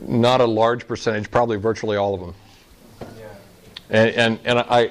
[0.00, 2.34] Not a large percentage, probably virtually all of them.
[3.18, 3.26] yeah.
[3.90, 4.90] And, and, and I,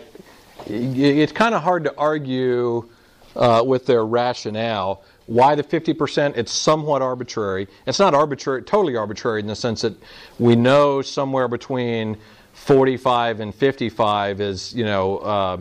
[0.67, 2.89] it's kind of hard to argue
[3.35, 5.03] uh, with their rationale.
[5.25, 6.37] Why the 50%?
[6.37, 7.67] It's somewhat arbitrary.
[7.85, 9.95] It's not arbitrary, totally arbitrary in the sense that
[10.39, 12.17] we know somewhere between
[12.53, 15.57] 45 and 55 is, you know, uh,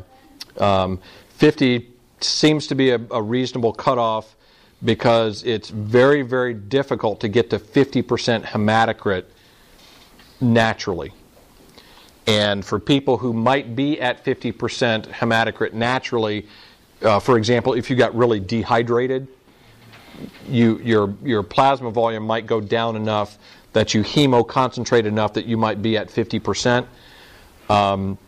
[0.58, 1.00] um,
[1.36, 1.88] 50
[2.20, 4.36] seems to be a, a reasonable cutoff
[4.84, 9.24] because it's very, very difficult to get to 50% hematocrit
[10.40, 11.12] naturally.
[12.26, 16.46] And for people who might be at 50% hematocrit naturally,
[17.02, 19.26] uh, for example, if you got really dehydrated,
[20.48, 23.38] you, your, your plasma volume might go down enough
[23.72, 26.86] that you hemoconcentrate enough that you might be at 50%.
[27.68, 28.18] Um,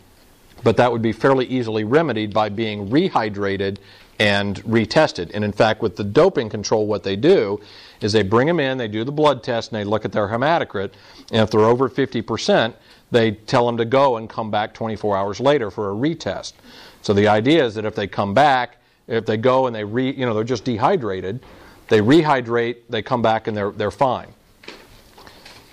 [0.63, 3.77] but that would be fairly easily remedied by being rehydrated
[4.19, 5.31] and retested.
[5.33, 7.59] And in fact, with the doping control, what they do
[8.01, 10.27] is they bring them in, they do the blood test, and they look at their
[10.27, 10.91] hematocrit.
[11.31, 12.73] And if they're over 50%,
[13.11, 16.53] they tell them to go and come back 24 hours later for a retest.
[17.01, 20.11] So the idea is that if they come back, if they go and they re,
[20.11, 21.39] you know, they're just dehydrated,
[21.87, 24.33] they rehydrate, they come back and they're, they're fine.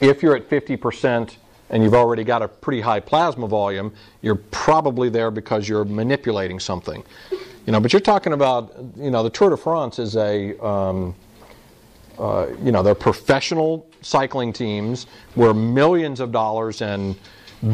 [0.01, 1.37] If you're at 50%
[1.71, 6.61] and you've already got a pretty high plasma volume, you're probably there because you're manipulating
[6.61, 7.03] something.
[7.67, 11.15] You know, but you're talking about, you know, the Tour de France is a, um,
[12.19, 17.17] uh, you know, they're professional cycling teams where millions of dollars and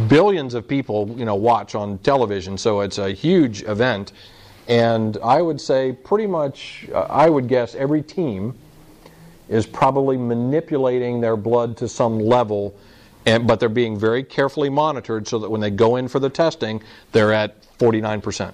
[0.09, 2.59] billions of people, you know, watch on television.
[2.59, 4.12] So it's a huge event.
[4.68, 8.55] And I would say pretty much, uh, I would guess every team
[9.49, 12.74] is probably manipulating their blood to some level,
[13.24, 16.28] and, but they're being very carefully monitored so that when they go in for the
[16.28, 16.82] testing,
[17.12, 18.53] they're at 49%.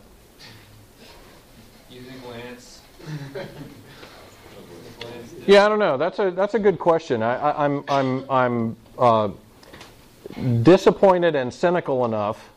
[1.90, 2.80] You think Lance?
[3.34, 5.33] Lance did?
[5.46, 5.98] Yeah, I don't know.
[5.98, 7.22] That's a that's a good question.
[7.22, 9.28] I, I, I'm I'm I'm uh,
[10.62, 12.50] disappointed and cynical enough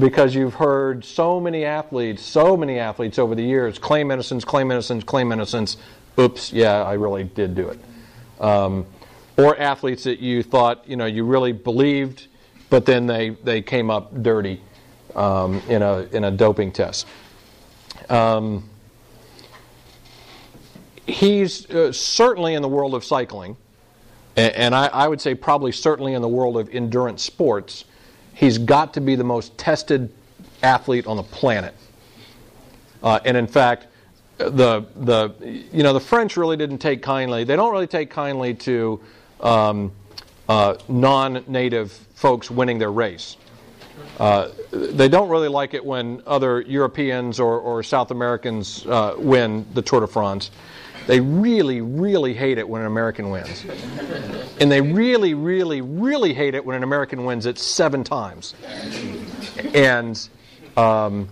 [0.00, 4.70] because you've heard so many athletes, so many athletes over the years claim innocence, claim
[4.70, 5.76] innocence, claim innocence.
[6.18, 7.78] Oops, yeah, I really did do it.
[8.40, 8.86] Um,
[9.36, 12.26] or athletes that you thought you know you really believed,
[12.68, 14.60] but then they they came up dirty
[15.14, 17.06] um, in a in a doping test.
[18.08, 18.68] Um,
[21.06, 23.56] he's uh, certainly in the world of cycling,
[24.36, 27.84] and, and I, I would say probably certainly in the world of endurance sports,
[28.34, 30.12] he's got to be the most tested
[30.62, 31.74] athlete on the planet.
[33.02, 33.86] Uh, and in fact,
[34.38, 35.34] the the
[35.72, 37.44] you know the French really didn't take kindly.
[37.44, 39.00] They don't really take kindly to
[39.40, 39.92] um,
[40.48, 43.36] uh, non-native folks winning their race.
[44.18, 49.66] Uh, they don't really like it when other Europeans or, or South Americans uh, win
[49.74, 50.50] the Tour de France.
[51.06, 53.64] They really, really hate it when an American wins.
[54.60, 58.54] and they really, really, really hate it when an American wins it seven times.
[59.74, 60.28] And,
[60.76, 61.28] um,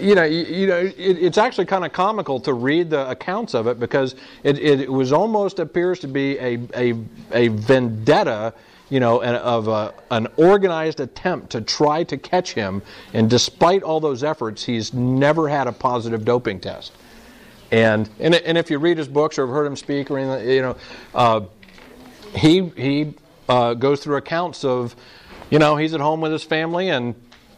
[0.00, 3.54] you know, you, you know, it, it's actually kind of comical to read the accounts
[3.54, 6.94] of it because it, it, was almost appears to be a, a,
[7.32, 8.54] a vendetta
[8.92, 12.82] you know, an, of a, an organized attempt to try to catch him.
[13.14, 16.92] And despite all those efforts, he's never had a positive doping test.
[17.72, 20.48] And and, and if you read his books or have heard him speak or anything,
[20.48, 20.76] you know,
[21.14, 21.40] uh,
[22.34, 23.14] he he
[23.48, 24.94] uh, goes through accounts of,
[25.50, 27.14] you know, he's at home with his family and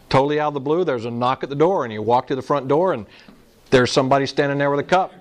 [0.08, 2.36] totally out of the blue, there's a knock at the door, and you walk to
[2.36, 3.04] the front door and
[3.70, 5.12] there's somebody standing there with a cup.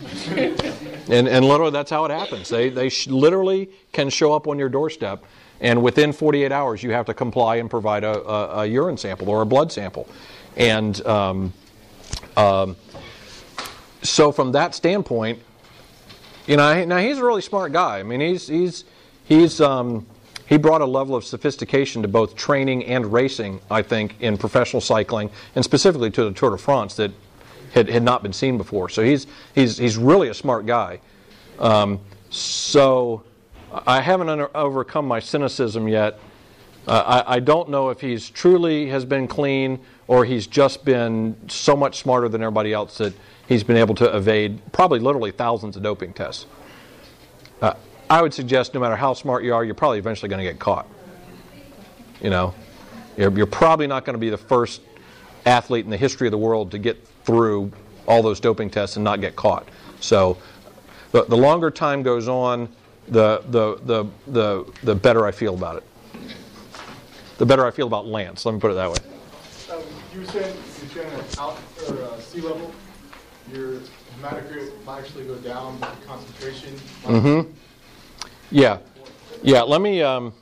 [0.28, 2.48] and, and literally, that's how it happens.
[2.48, 5.22] They, they sh- literally can show up on your doorstep
[5.60, 9.28] and within 48 hours, you have to comply and provide a, a, a urine sample
[9.28, 10.08] or a blood sample.
[10.56, 11.52] And um,
[12.36, 12.76] um,
[14.02, 15.40] so, from that standpoint,
[16.46, 17.98] you know, now he's a really smart guy.
[17.98, 18.84] I mean, he's he's
[19.24, 20.06] he's um,
[20.46, 23.60] he brought a level of sophistication to both training and racing.
[23.70, 27.12] I think in professional cycling, and specifically to the Tour de France, that
[27.72, 28.88] had, had not been seen before.
[28.88, 31.00] So he's he's he's really a smart guy.
[31.58, 33.22] Um, so
[33.86, 36.18] I haven't under, overcome my cynicism yet.
[36.86, 39.78] Uh, I, I, don't know if he's truly has been clean
[40.10, 43.14] or he's just been so much smarter than everybody else that
[43.48, 46.46] he's been able to evade probably literally thousands of doping tests.
[47.62, 47.74] Uh,
[48.10, 50.58] I would suggest no matter how smart you are, you're probably eventually going to get
[50.58, 50.88] caught.
[52.20, 52.52] You know,
[53.16, 54.80] you're, you're probably not going to be the first
[55.46, 57.70] athlete in the history of the world to get through
[58.08, 59.68] all those doping tests and not get caught.
[60.00, 60.38] So
[61.12, 62.68] the, the longer time goes on,
[63.06, 65.84] the, the, the, the, the better I feel about it.
[67.38, 69.19] The better I feel about Lance, let me put it that way.
[70.12, 71.56] You were saying if you're at out
[71.88, 72.72] or uh, sea level,
[73.52, 73.80] your
[74.20, 76.74] hematocrit might actually go down, but the concentration.
[77.04, 77.52] Mm-hmm.
[78.50, 78.78] Yeah,
[79.42, 79.62] yeah.
[79.62, 80.02] Let me.
[80.02, 80.32] Um,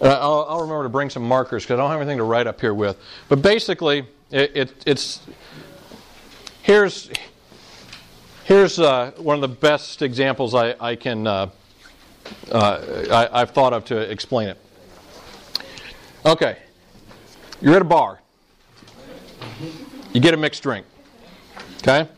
[0.00, 2.46] uh, I'll, I'll remember to bring some markers because I don't have anything to write
[2.46, 2.98] up here with.
[3.28, 5.20] But basically, it, it, it's
[6.62, 7.10] here's
[8.44, 11.50] here's uh, one of the best examples I, I can uh,
[12.50, 14.58] uh, I, I've thought of to explain it.
[16.24, 16.56] Okay,
[17.60, 18.20] you're at a bar.
[20.12, 20.86] You get a mixed drink.
[21.78, 22.08] Okay,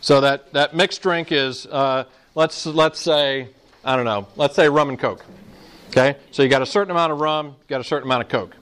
[0.00, 2.04] so that, that mixed drink is uh,
[2.34, 3.48] let's let's say
[3.84, 5.24] I don't know, let's say rum and coke.
[5.88, 8.28] Okay, so you got a certain amount of rum, you got a certain amount of
[8.28, 8.56] coke.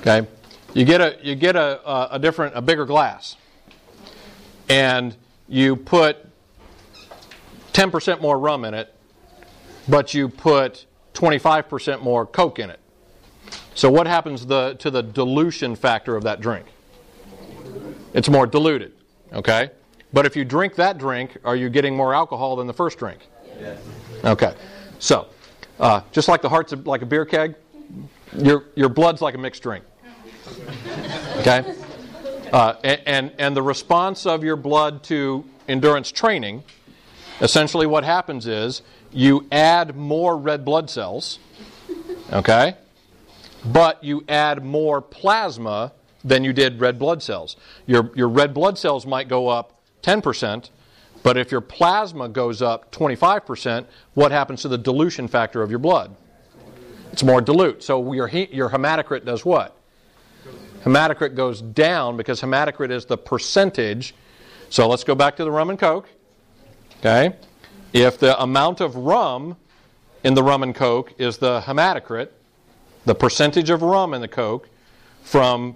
[0.00, 0.26] Okay,
[0.74, 3.36] you get a you get a, a, a different a bigger glass,
[4.68, 5.14] and
[5.48, 6.16] you put
[7.72, 8.92] 10% more rum in it,
[9.88, 12.80] but you put 25% more coke in it.
[13.78, 16.66] So what happens the, to the dilution factor of that drink?
[18.12, 18.92] It's more diluted.
[19.32, 19.70] Okay,
[20.12, 23.20] but if you drink that drink, are you getting more alcohol than the first drink?
[24.24, 24.52] Okay,
[24.98, 25.28] so
[25.78, 27.54] uh, just like the heart's a, like a beer keg,
[28.36, 29.84] your your blood's like a mixed drink.
[31.36, 31.62] Okay,
[32.52, 36.64] uh, and and the response of your blood to endurance training,
[37.40, 41.38] essentially what happens is you add more red blood cells.
[42.32, 42.74] Okay,
[43.64, 45.92] but you add more plasma
[46.24, 47.56] than you did red blood cells.
[47.86, 50.70] Your your red blood cells might go up 10%,
[51.22, 55.78] but if your plasma goes up 25%, what happens to the dilution factor of your
[55.78, 56.14] blood?
[57.12, 57.82] It's more dilute.
[57.82, 59.76] So your your hematocrit does what?
[60.84, 64.14] Hematocrit goes down because hematocrit is the percentage.
[64.70, 66.08] So let's go back to the rum and coke.
[66.98, 67.34] Okay?
[67.92, 69.56] If the amount of rum
[70.22, 72.28] in the rum and coke is the hematocrit,
[73.08, 74.68] the percentage of rum in the coke
[75.22, 75.74] from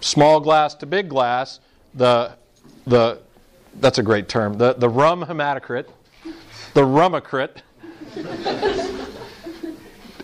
[0.00, 1.58] small glass to big glass,
[1.94, 2.36] the
[2.86, 3.18] the
[3.76, 4.58] that's a great term.
[4.58, 5.86] The the rum hematocrit,
[6.74, 7.62] the rumocrit,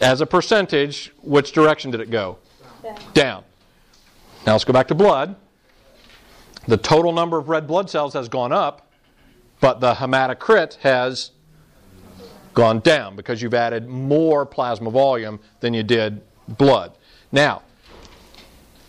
[0.02, 2.36] as a percentage, which direction did it go?
[3.14, 3.42] Down.
[4.46, 5.36] Now let's go back to blood.
[6.68, 8.90] The total number of red blood cells has gone up,
[9.60, 11.30] but the hematocrit has
[12.56, 16.92] gone down because you've added more plasma volume than you did blood.
[17.30, 17.62] Now,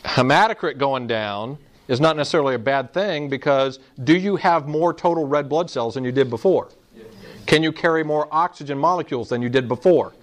[0.06, 1.58] hematocrit going down
[1.90, 5.96] is not necessarily a bad thing because do you have more total red blood cells
[5.96, 6.70] than you did before?
[7.46, 10.14] Can you carry more oxygen molecules than you did before?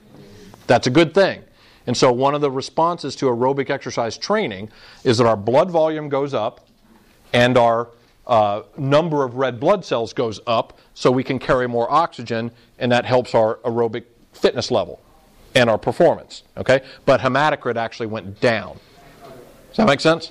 [0.67, 1.43] That's a good thing.
[1.87, 4.71] And so, one of the responses to aerobic exercise training
[5.05, 6.67] is that our blood volume goes up
[7.35, 7.91] and our
[8.27, 12.51] uh, number of red blood cells goes up so we can carry more oxygen,
[12.85, 14.05] and that helps our aerobic
[14.35, 15.01] fitness level
[15.55, 16.43] and our performance.
[16.59, 16.83] Okay?
[17.07, 18.79] But hematocrit actually went down.
[19.69, 20.31] Does that make sense?